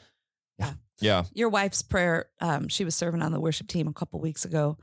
[0.59, 0.73] yeah.
[1.01, 1.23] Yeah.
[1.33, 4.77] Your wife's prayer, um, she was serving on the worship team a couple weeks ago.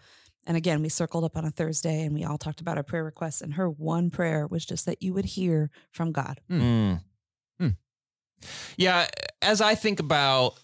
[0.46, 3.04] And again, we circled up on a Thursday and we all talked about our prayer
[3.04, 3.40] requests.
[3.42, 6.40] And her one prayer was just that you would hear from God.
[6.50, 7.00] Mm.
[7.60, 7.68] Hmm.
[8.76, 9.06] Yeah,
[9.40, 10.54] as I think about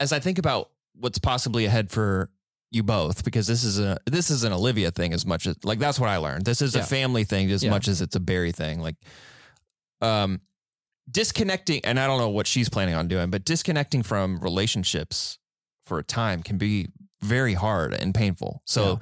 [0.00, 2.30] as I think about what's possibly ahead for
[2.70, 5.78] you both, because this is a this is an Olivia thing as much as like
[5.78, 6.44] that's what I learned.
[6.44, 6.82] This is Yeah.
[6.82, 7.70] a family thing as Yeah.
[7.70, 8.80] much as it's a Barry thing.
[8.80, 8.96] Like
[10.02, 10.42] um
[11.10, 15.38] disconnecting and I don't know what she's planning on doing, but disconnecting from relationships
[15.82, 16.88] for a time can be
[17.20, 18.62] very hard and painful.
[18.64, 18.96] So Yeah.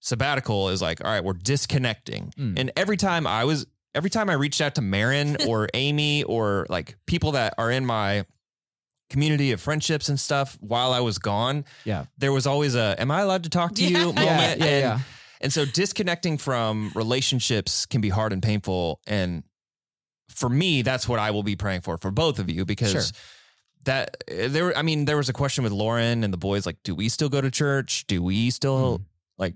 [0.00, 2.32] sabbatical is like, all right, we're disconnecting.
[2.38, 2.58] Mm.
[2.58, 6.66] And every time I was every time I reached out to Marin or Amy or
[6.68, 8.24] like people that are in my
[9.10, 13.10] community of friendships and stuff while I was gone, yeah there was always a am
[13.10, 14.04] I allowed to talk to you Yeah.
[14.04, 14.18] moment.
[14.18, 14.98] yeah yeah, and, yeah.
[15.40, 19.00] and so disconnecting from relationships can be hard and painful.
[19.06, 19.44] And
[20.30, 23.02] for me, that's what I will be praying for for both of you because Sure.
[23.84, 26.94] That there, I mean, there was a question with Lauren and the boys like, do
[26.94, 28.06] we still go to church?
[28.06, 29.04] Do we still Mm.
[29.38, 29.54] like,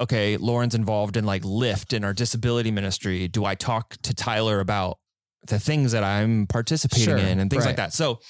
[0.00, 3.28] okay, Lauren's involved in like Lyft in our disability ministry.
[3.28, 4.98] Do I talk to Tyler about
[5.46, 7.16] the things that I'm participating Sure.
[7.18, 7.92] in and things like that?
[7.92, 8.20] So,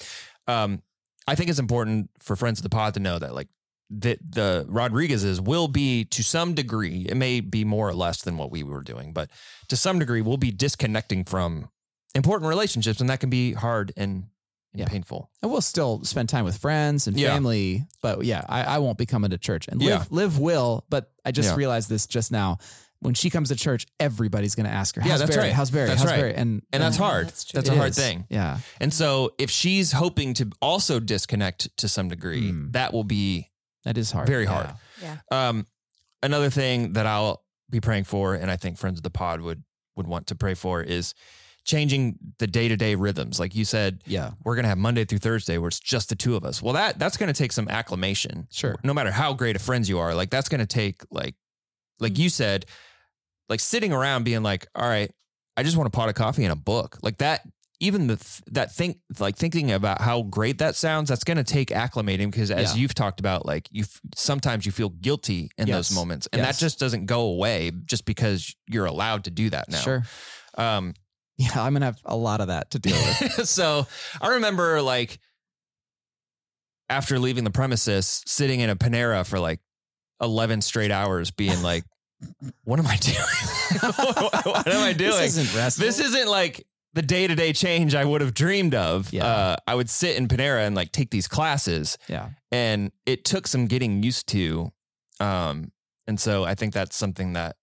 [0.47, 0.81] um,
[1.27, 3.47] I think it's important for friends of the pod to know that like
[3.89, 8.37] that the Rodriguez's will be to some degree, it may be more or less than
[8.37, 9.29] what we were doing, but
[9.69, 11.69] to some degree, we'll be disconnecting from
[12.15, 14.25] important relationships, and that can be hard and,
[14.73, 14.87] and Yeah.
[14.87, 15.29] painful.
[15.41, 17.29] and we'll still spend time with friends and Yeah.
[17.33, 19.97] family but yeah i, I won't be coming to church and Yeah.
[19.99, 21.55] Liv Liv will but i just Yeah.
[21.55, 22.57] realized this just now
[22.99, 25.53] when she comes to church everybody's going to ask her Yeah, how's that's barry right.
[25.53, 26.17] how's barry That's how's right.
[26.17, 27.27] barry and And that's hard.
[27.27, 27.97] that's That's, a it hard is.
[27.97, 28.25] thing.
[28.29, 32.71] yeah And so if she's hoping to also disconnect to some degree, Mm.
[32.73, 33.51] that will be
[33.83, 34.69] that is hard Very hard.
[35.01, 35.17] Yeah.
[35.29, 35.49] hard.
[35.49, 35.67] Um,
[36.21, 39.63] another thing that I'll be praying for, and I think friends of the pod would
[39.97, 41.13] would want to pray for, is
[41.65, 43.39] changing the day to day rhythms.
[43.39, 46.35] Like you said, yeah we're gonna have Monday through Thursday where it's just the two
[46.35, 46.61] of us.
[46.61, 48.47] Well, that that's gonna take some acclimation.
[48.51, 48.75] Sure.
[48.83, 51.35] No matter how great of friends you are, like that's gonna take like
[51.99, 52.65] like you said,
[53.49, 55.11] like sitting around being like, all right,
[55.55, 56.97] I just want a pot of coffee and a book.
[57.01, 57.41] Like that
[57.79, 61.43] even the th- that think like thinking about how great that sounds that's going to
[61.43, 62.81] take acclimating because as Yeah.
[62.81, 63.83] you've talked about like you
[64.15, 65.89] sometimes you feel guilty in Yes.
[65.89, 66.59] those moments and Yes.
[66.59, 70.03] that just doesn't go away just because you're allowed to do that now sure
[70.57, 70.93] um
[71.37, 73.87] yeah i'm gonna have a lot of that to deal with so
[74.21, 75.19] I remember like
[76.89, 79.59] after leaving the premises, sitting in a Panera for like
[80.21, 81.83] 11 straight hours being like,
[82.63, 83.17] what am I doing?
[84.43, 85.11] what am I doing?
[85.11, 88.75] this isn't restful This isn't like the day to day change I would have dreamed
[88.75, 89.11] of.
[89.11, 89.25] Yeah.
[89.25, 93.47] Uh, I would sit in Panera and like take these classes, yeah and it took
[93.47, 94.71] some getting used to.
[95.19, 95.71] Um,
[96.05, 97.55] and so I think that's something that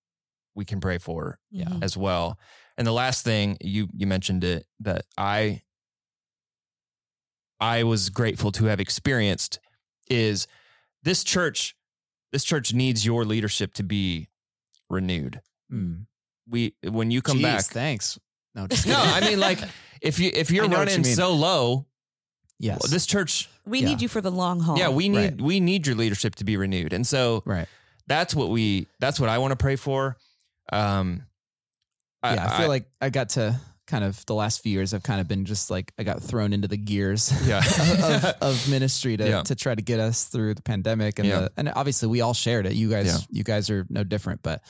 [0.57, 1.69] we can pray for Yeah.
[1.81, 2.39] As well.
[2.81, 5.61] And the last thing you you mentioned it that I
[7.61, 9.59] I was grateful to have experienced
[10.09, 10.47] is
[11.03, 11.77] this church
[12.33, 14.29] this church needs your leadership to be
[14.89, 15.43] renewed.
[15.71, 16.07] Mm.
[16.49, 18.19] We when you come Jeez, back thanks
[18.55, 18.97] no just No.
[18.99, 19.59] I mean like
[20.01, 21.85] if you if you're I know what running you so low,
[22.59, 23.91] yes this church We Yeah.
[23.91, 24.79] need you for the long haul.
[24.79, 25.41] yeah, we need Right.
[25.43, 26.95] we need your leadership to be renewed.
[26.95, 27.69] And so right
[28.07, 30.17] that's what we that's what I want to pray for.
[30.73, 31.27] Um
[32.25, 34.95] yeah, I, feel like I got to kind of the last few years.
[34.95, 38.69] I've kind of been just like I got thrown into the gears yeah, of, of
[38.71, 39.43] ministry to Yeah.
[39.43, 41.41] to try to get us through the pandemic and Yeah.
[41.41, 42.75] the, and obviously we all shared it.
[42.75, 44.63] You guys you guys are no different, but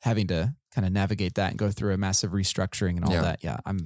[0.00, 3.44] having to kind of navigate that and go through a massive restructuring and all that.
[3.44, 3.80] Yeah, I'm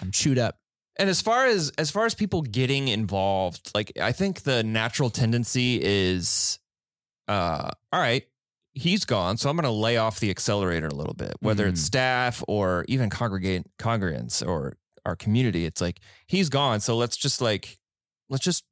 [0.00, 0.58] I'm chewed up.
[0.98, 5.08] And as far as as far as people getting involved, like I think the natural
[5.10, 6.58] tendency is,
[7.28, 8.24] uh, all right,
[8.74, 11.80] he's gone, so I'm going to lay off the accelerator a little bit, whether it's
[11.82, 11.86] Mhm.
[11.86, 15.64] staff or even congregate congregants or our community.
[15.66, 17.78] It's like he's gone, so let's just like
[18.28, 18.64] let's just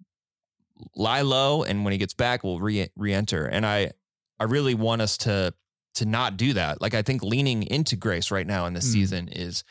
[0.96, 3.44] lie low, and when he gets back, we'll re re-enter.
[3.46, 3.92] And I
[4.38, 5.52] I really want us to
[5.94, 6.80] to not do that.
[6.80, 8.92] Like I think leaning into grace right now in this Mm.
[8.92, 9.64] season is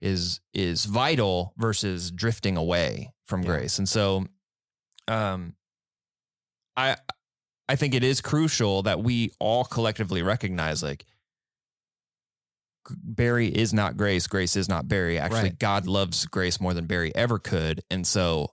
[0.00, 3.48] is is vital versus drifting away from Yeah.
[3.48, 3.78] grace.
[3.78, 4.26] And so
[5.06, 5.54] um
[6.76, 6.96] I
[7.68, 11.04] I think it is crucial that we all collectively recognize like
[12.88, 15.18] Barry is not grace, grace is not Barry.
[15.18, 15.58] Actually, Right.
[15.58, 17.82] God loves grace more than Barry ever could.
[17.90, 18.52] And so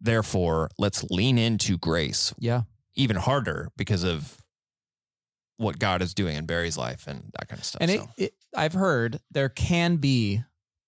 [0.00, 2.62] therefore, let's lean into grace Yeah.
[2.94, 4.38] even harder because of
[5.58, 7.80] what God is doing in Barry's life and that kind of stuff.
[7.82, 8.08] And it, so.
[8.16, 10.42] it, I've heard there can be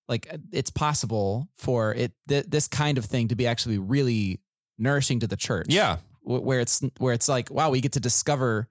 [0.09, 4.41] like uh, it's possible for it th- this kind of thing to be actually really
[4.79, 5.67] nourishing to the church.
[5.69, 8.69] yeah, where it's where it's like wow, we get to discover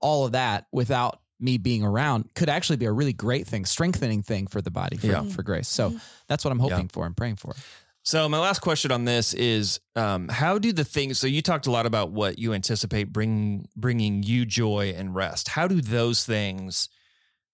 [0.00, 4.22] all of that without me being around could actually be a really great thing, strengthening
[4.22, 5.22] thing for the body for, Yeah.
[5.22, 5.42] for mm-hmm.
[5.42, 5.68] grace.
[5.68, 5.98] So mm-hmm.
[6.28, 7.54] that's what I'm hoping for and praying for.
[8.02, 11.18] So my last question on this is, um, how do the things?
[11.18, 15.48] So you talked a lot about what you anticipate bring bringing you joy and rest.
[15.48, 16.90] How do those things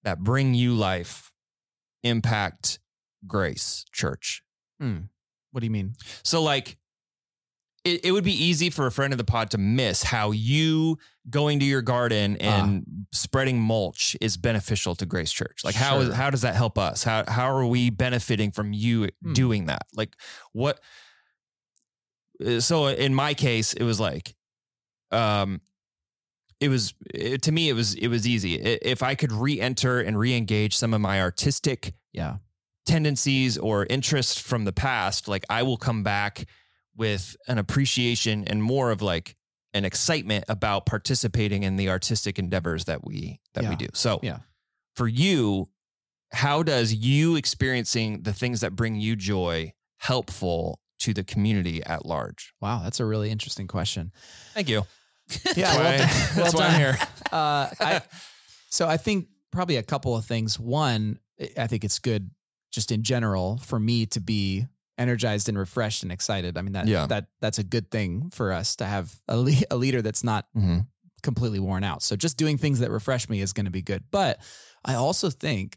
[0.03, 1.31] that bring you life
[2.03, 2.81] impact
[3.27, 4.43] Grace Church?
[4.81, 4.99] Hmm.
[5.53, 5.95] What do you mean?
[6.25, 6.79] So like,
[7.95, 10.99] it, it would be easy for a friend of the pod to miss how you
[11.29, 15.63] going to your garden and spreading mulch is beneficial to Grace Church.
[15.65, 16.15] Like how is Sure.
[16.15, 17.05] how does that help us?
[17.05, 19.33] How how are we benefiting from you Hmm.
[19.33, 19.83] doing that?
[19.95, 20.15] Like
[20.53, 20.81] what?
[22.45, 24.35] uh, So in my case, it was like,
[25.11, 25.61] um,
[26.61, 28.55] it was it, to me it was it was easy.
[28.57, 32.37] If I could re-enter and re-engage some of my artistic Yeah.
[32.87, 36.45] tendencies or interests from the past, like I will come back
[36.97, 39.37] with an appreciation and more of like
[39.73, 43.87] an excitement about participating in the artistic endeavors that we that we do.
[43.95, 44.41] So Yeah.
[44.97, 45.69] for you,
[46.33, 52.05] how does you experiencing the things that bring you joy helpful to the community at
[52.05, 52.53] large?
[52.61, 54.13] Wow, that's a really interesting question.
[54.55, 54.83] Thank you.
[55.57, 56.09] Yeah, well done.
[56.35, 56.99] that's Well why I'm here.
[57.33, 58.03] Uh, I,
[58.71, 60.59] so I think probably a couple of things.
[60.59, 61.21] One,
[61.57, 62.33] I think it's good
[62.73, 64.67] just in general for me to be
[65.01, 66.57] energized and refreshed and excited.
[66.59, 67.07] I mean that Yeah.
[67.07, 70.47] that that's a good thing for us to have a, le- a leader that's not
[70.57, 70.87] Mhm.
[71.23, 72.03] completely worn out.
[72.03, 74.05] So just doing things that refresh me is going to be good.
[74.11, 74.41] But
[74.85, 75.77] I also think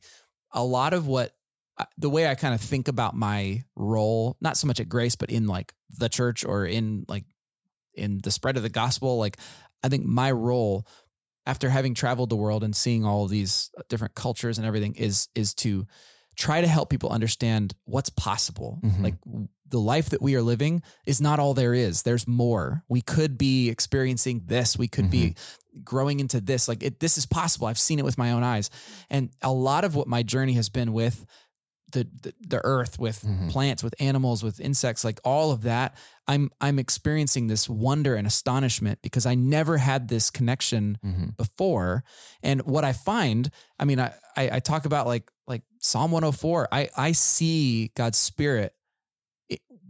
[0.51, 1.31] a lot of what
[1.97, 5.31] the way I kind of think about my role, not so much at Grace, but
[5.31, 7.25] in like the church or in like
[7.95, 9.37] in the spread of the gospel, like
[9.83, 10.85] I think my role
[11.45, 15.27] after having traveled the world and seeing all of these different cultures and everything is
[15.35, 15.85] is to
[16.35, 18.79] try to help people understand what's possible.
[18.83, 19.01] Mhm.
[19.03, 19.15] Like
[19.69, 22.03] the life that we are living is not all there is.
[22.03, 22.83] There's more.
[22.87, 24.77] We could be experiencing this.
[24.77, 25.35] We could be
[25.83, 26.67] growing into this.
[26.67, 27.65] Like it, this is possible.
[27.67, 28.69] I've seen it with my own eyes.
[29.09, 31.25] And a lot of what my journey has been with
[31.93, 33.49] the the, the earth, with Mhm.
[33.49, 35.95] plants, with animals, with insects, like all of that,
[36.27, 41.37] I'm I'm experiencing this wonder and astonishment because I never had this connection Mhm.
[41.37, 42.03] before.
[42.43, 46.67] And what I find, I mean, I, I, I talk about like like Psalm 104.
[46.71, 48.73] I I see God's Spirit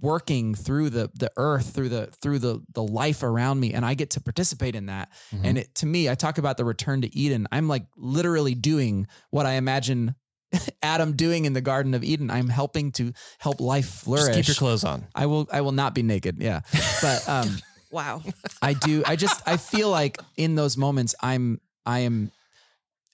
[0.02, 3.94] working through the the earth, through the through the the life around me, and I
[3.94, 5.10] get to participate in that.
[5.32, 5.40] Mhm.
[5.44, 7.48] And it to me, I talk about the return to Eden.
[7.52, 10.16] I'm like literally doing what I imagine
[10.84, 12.30] Adam doing in the Garden of Eden.
[12.32, 14.28] I'm helping to help life flourish.
[14.36, 15.06] Just keep your clothes on.
[15.16, 16.38] I will I will not be naked.
[16.40, 16.62] Yeah.
[17.02, 17.58] But um
[17.92, 18.24] Wow.
[18.62, 19.04] I do.
[19.06, 22.32] I just I feel like in those moments I'm I am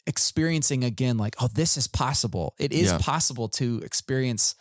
[0.08, 2.56] experiencing again like oh this is possible.
[2.58, 2.98] It is Yeah.
[2.98, 4.56] possible to experience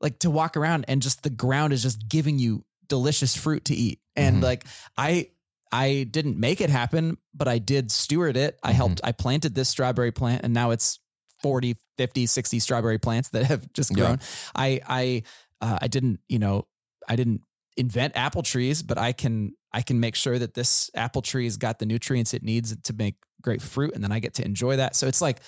[0.00, 3.74] like to walk around and just the ground is just giving you delicious fruit to
[3.74, 4.00] eat.
[4.16, 4.42] And Mhm.
[4.42, 4.64] like
[4.96, 5.28] I
[5.70, 8.58] I didn't make it happen, but I did steward it.
[8.62, 8.76] I Mhm.
[8.76, 10.98] helped I planted this strawberry plant and now it's
[11.42, 13.96] 40, 50, 60 strawberry plants that have just Yeah.
[14.04, 14.18] grown.
[14.54, 15.22] I I
[15.60, 16.66] uh, I didn't, you know,
[17.08, 17.42] I didn't
[17.76, 21.56] invent apple trees, but I can I can make sure that this apple tree has
[21.56, 24.76] got the nutrients it needs to make great fruit, and then I get to enjoy
[24.76, 24.96] that.
[24.96, 25.40] So it's like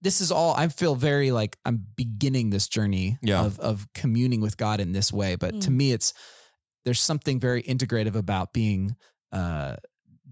[0.00, 3.44] this is all I feel very like I'm beginning this journey Yeah.
[3.44, 5.36] of of communing with God in this way.
[5.36, 5.74] But to Mm.
[5.76, 6.12] me, it's
[6.84, 8.96] there's something very integrative about being
[9.32, 9.76] uh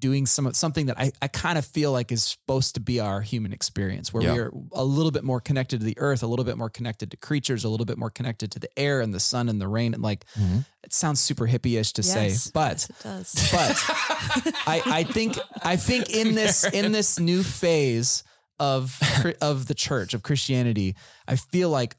[0.00, 3.20] doing some something that I, I kind of feel like is supposed to be our
[3.20, 4.32] human experience, where Yeah.
[4.32, 7.10] we are a little bit more connected to the earth, a little bit more connected
[7.12, 9.68] to creatures, a little bit more connected to the air and the sun and the
[9.68, 9.94] rain.
[9.94, 10.60] And like, mm-hmm.
[10.82, 13.50] it sounds super hippie-ish to say, but yes, it does.
[13.52, 18.24] but I, I think I think in this in this new phase
[18.58, 18.98] of
[19.40, 20.96] of the church of Christianity,
[21.28, 21.96] I feel like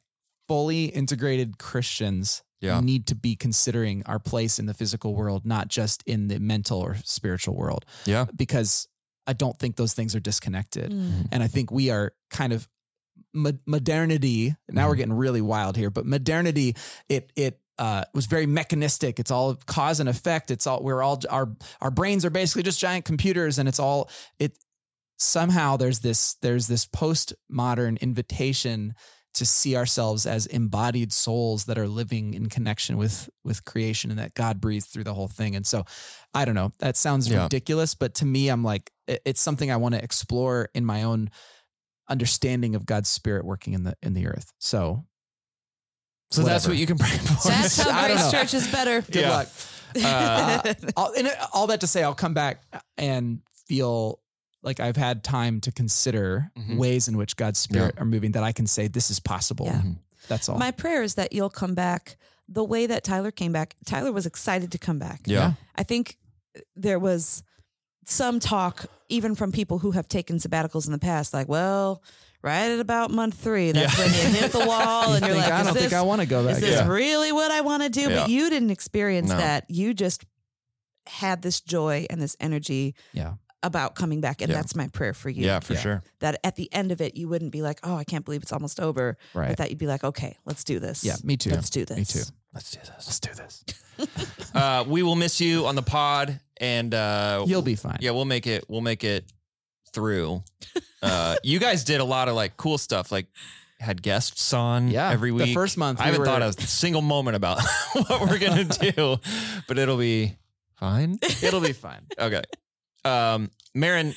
[0.47, 2.79] fully integrated Christians Yeah.
[2.79, 6.79] need to be considering our place in the physical world, not just in the mental
[6.79, 8.25] or spiritual world, Yeah.
[8.35, 8.87] because
[9.27, 10.91] I don't think those things are disconnected.
[10.91, 11.27] Mm.
[11.31, 12.67] And I think we are kind of
[13.33, 14.55] mo- modernity.
[14.69, 16.75] Now we're getting really wild here, but modernity,
[17.09, 19.19] it, it, uh, was very mechanistic.
[19.19, 20.51] It's all cause and effect.
[20.51, 21.49] It's all we're all our
[21.79, 24.55] our brains are basically just giant computers, and it's all it.
[25.17, 28.93] Somehow there's this there's this postmodern invitation
[29.33, 34.19] to see ourselves as embodied souls that are living in connection with with creation and
[34.19, 35.55] that God breathed through the whole thing.
[35.55, 35.85] And so,
[36.33, 36.71] I don't know.
[36.79, 37.43] That sounds Yeah.
[37.43, 41.03] ridiculous, but to me, I'm like, it- it's something I want to explore in my
[41.03, 41.29] own
[42.09, 44.51] understanding of God's spirit working in the in the earth.
[44.59, 45.05] So
[46.31, 47.47] So that's what you can pray for.
[47.49, 48.31] That's how Grace.
[48.31, 49.01] Church is better.
[49.11, 49.29] good Yeah.
[49.29, 49.47] luck.
[49.95, 52.63] Uh, all, and all that to say, I'll come back
[52.97, 54.19] and feel
[54.63, 56.77] like I've had time to consider Mhm.
[56.77, 59.65] ways in which God's spirit are moving that I can say this is possible.
[59.65, 59.81] Yeah.
[60.27, 60.57] That's all.
[60.57, 63.75] My prayer is that you'll come back the way that Tyler came back.
[63.85, 65.21] Tyler was excited to come back.
[65.25, 65.53] Yeah.
[65.75, 66.17] I think
[66.75, 67.43] there was
[68.05, 72.03] some talk, even from people who have taken sabbaticals in the past, like, well,
[72.43, 74.05] right at about month three, that's Yeah.
[74.05, 76.01] when you hit the wall You and you're think, like, I don't this, think I
[76.01, 76.55] want to go back.
[76.55, 76.87] is this Yeah.
[76.87, 78.01] really what I want to do?
[78.09, 78.21] Yeah.
[78.21, 79.37] But you didn't experience No.
[79.37, 79.65] that.
[79.69, 80.25] You just
[81.07, 83.33] had this joy and this energy Yeah.
[83.63, 84.41] About coming back.
[84.41, 84.55] And Yeah.
[84.57, 85.45] that's my prayer for you.
[85.45, 85.79] Yeah, for Yeah.
[85.79, 86.03] sure.
[86.19, 88.51] That at the end of it, you wouldn't be like, oh, I can't believe it's
[88.53, 89.17] almost over.
[89.33, 89.49] Right.
[89.49, 91.03] But that you'd be like, okay, let's do this.
[91.03, 91.51] Yeah, me too.
[91.51, 91.97] Let's do this.
[91.97, 92.23] Me too.
[92.53, 92.89] Let's do this.
[93.07, 93.63] Let's do this.
[94.55, 97.97] Uh, we will miss you on the pod, and uh, You'll be fine.
[98.01, 98.65] yeah, we'll make it.
[98.67, 99.31] We'll make it
[99.93, 100.43] through.
[101.03, 103.25] Uh, you guys did a lot of like cool stuff, like
[103.79, 105.39] had guests on Yeah, every week.
[105.39, 105.53] the week.
[105.55, 107.59] first month I haven't were- thought a single moment about
[107.93, 109.17] what we're gonna do,
[109.67, 110.35] but it'll be
[110.75, 111.17] fine.
[111.41, 112.01] It'll be fine.
[112.19, 112.43] Okay.
[113.05, 114.13] Um, Marin,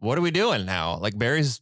[0.00, 0.96] what are we doing now?
[0.96, 1.60] Like Barry's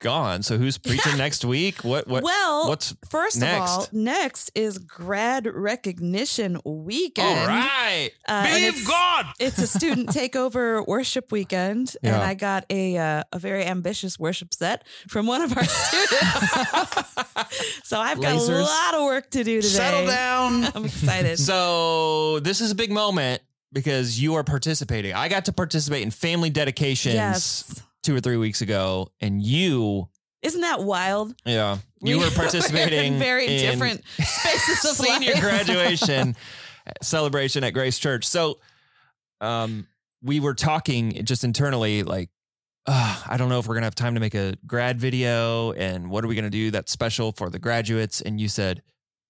[0.00, 1.84] gone, so who's preaching next week?
[1.84, 2.08] What?
[2.08, 2.22] What?
[2.22, 3.70] well, what's first next?
[3.72, 7.38] of all, next is grad recognition weekend.
[7.38, 8.10] all right?
[8.26, 9.26] Uh, it's- God.
[9.38, 14.52] It's a student takeover worship weekend, and I got a uh, a very ambitious worship
[14.54, 16.54] set from one of our students.
[17.88, 19.68] so I've got a lot of work to do today.
[19.74, 20.64] Settle down.
[20.74, 21.38] I'm excited.
[21.38, 23.42] So this is a big moment
[23.72, 25.12] because you are participating.
[25.14, 30.08] I got to participate in family dedications yes, two or three weeks ago, and you,
[30.42, 31.34] isn't that wild?
[31.44, 35.40] yeah, you We- were participating in very in different spaces of senior life.
[35.40, 36.36] graduation
[37.02, 38.26] celebration at Grace Church.
[38.26, 38.58] So,
[39.40, 39.86] um,
[40.22, 42.28] we were talking just internally, like,
[42.86, 46.10] uh, I don't know if we're gonna have time to make a grad video, and
[46.10, 48.20] what are we gonna do that's special for the graduates?
[48.20, 48.82] And you said.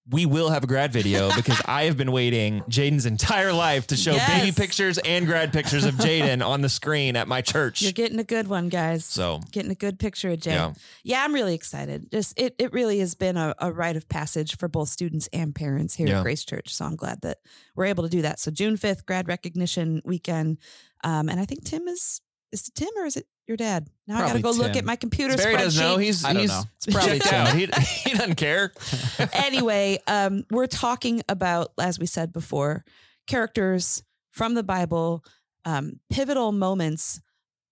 [0.08, 3.96] We will have a grad video because I have been waiting Jaden's entire life to
[3.96, 4.40] show Yes.
[4.40, 7.82] baby pictures and grad pictures of Jaden on the screen at my church.
[7.82, 9.04] You're getting a good one, guys.
[9.04, 10.52] So getting a good picture of Jay.
[10.52, 10.72] Yeah.
[11.04, 11.22] Yeah.
[11.24, 12.10] I'm really excited.
[12.10, 15.54] Just it, it really has been a, a rite of passage for both students and
[15.54, 16.18] parents here Yeah.
[16.18, 16.74] at Grace Church.
[16.74, 17.38] So I'm glad that
[17.76, 18.40] we're able to do that.
[18.40, 20.58] So June 5th, grad recognition weekend.
[21.04, 22.20] Um, and I think Tim is
[22.52, 23.88] is it Tim or is it your dad?
[24.06, 25.98] Now I gotta go look at my computer Barry doesn't know.
[25.98, 26.62] He's I don't he's know.
[26.76, 27.48] It's probably checked out.
[27.54, 27.66] He,
[28.08, 28.72] he doesn't care.
[29.32, 32.84] anyway, um, we're talking about, as we said before,
[33.26, 35.24] characters from the Bible,
[35.64, 37.20] um, pivotal moments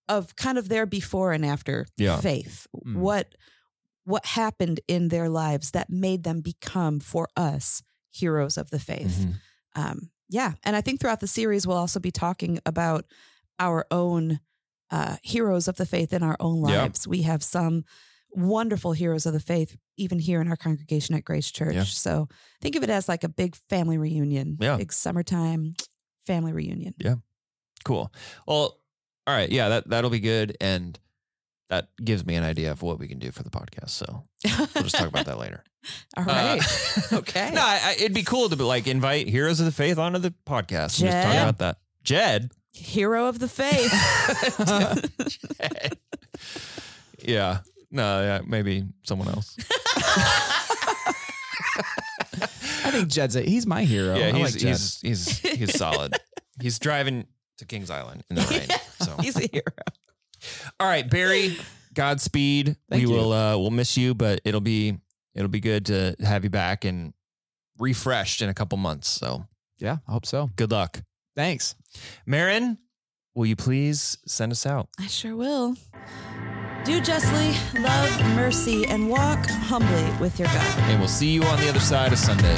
[0.09, 2.18] of kind of their before and after Yeah.
[2.20, 2.66] faith.
[2.87, 2.97] Mm.
[2.97, 3.35] What
[4.05, 9.18] what happened in their lives that made them become for us heroes of the faith.
[9.18, 9.35] Mhm.
[9.76, 13.05] Um, yeah, and I think throughout the series we'll also be talking about
[13.59, 14.41] our own
[14.91, 16.82] uh, heroes of the faith in our own Yeah.
[16.82, 17.07] lives.
[17.07, 17.84] We have some
[18.30, 21.74] wonderful heroes of the faith, even here in our congregation at Grace Church.
[21.74, 21.84] Yeah.
[21.84, 22.28] So
[22.61, 24.76] think of it as like a big family reunion, Yeah.
[24.76, 25.74] big summertime
[26.26, 26.95] family reunion.
[26.99, 27.16] Yeah.
[27.84, 28.12] Cool.
[28.47, 28.78] Well,
[29.26, 29.51] all right.
[29.51, 30.99] Yeah, that that'll be good, and
[31.70, 33.91] that gives me an idea of what we can do for the podcast.
[33.91, 35.62] So we'll just talk about that later.
[36.16, 36.61] all right.
[37.12, 37.51] Uh, okay.
[37.53, 40.18] no, I, I, it'd be cool to be like invite heroes of the faith onto
[40.18, 41.76] the podcast and just talk about that.
[42.03, 42.51] Jed.
[42.79, 43.93] Hero of the faith.
[47.26, 47.59] yeah.
[47.91, 49.57] No, yeah, maybe someone else.
[52.85, 54.16] I think Jed's a, he's my hero.
[54.16, 54.68] yeah, I he's, like Jed.
[54.68, 56.14] he's he's he's solid.
[56.61, 57.26] he's driving
[57.59, 58.68] to Kings Island in the rain.
[59.01, 59.62] So He's a hero.
[60.79, 61.57] All right, Barry.
[61.95, 62.76] Godspeed.
[62.89, 63.12] Thank we you.
[63.16, 64.99] will uh we'll miss you, but it'll be
[65.35, 67.12] it'll be good to have you back and
[67.79, 69.09] refreshed in a couple months.
[69.09, 69.47] So
[69.79, 70.51] yeah, I hope so.
[70.57, 71.03] good luck.
[71.39, 71.76] Thanks.
[72.26, 72.78] Marin,
[73.32, 74.89] will you please send us out?
[74.99, 75.76] I sure will.
[76.84, 80.78] Do justly, love mercy, and walk humbly with your God.
[80.91, 82.57] And we'll see you on the other side of Sunday.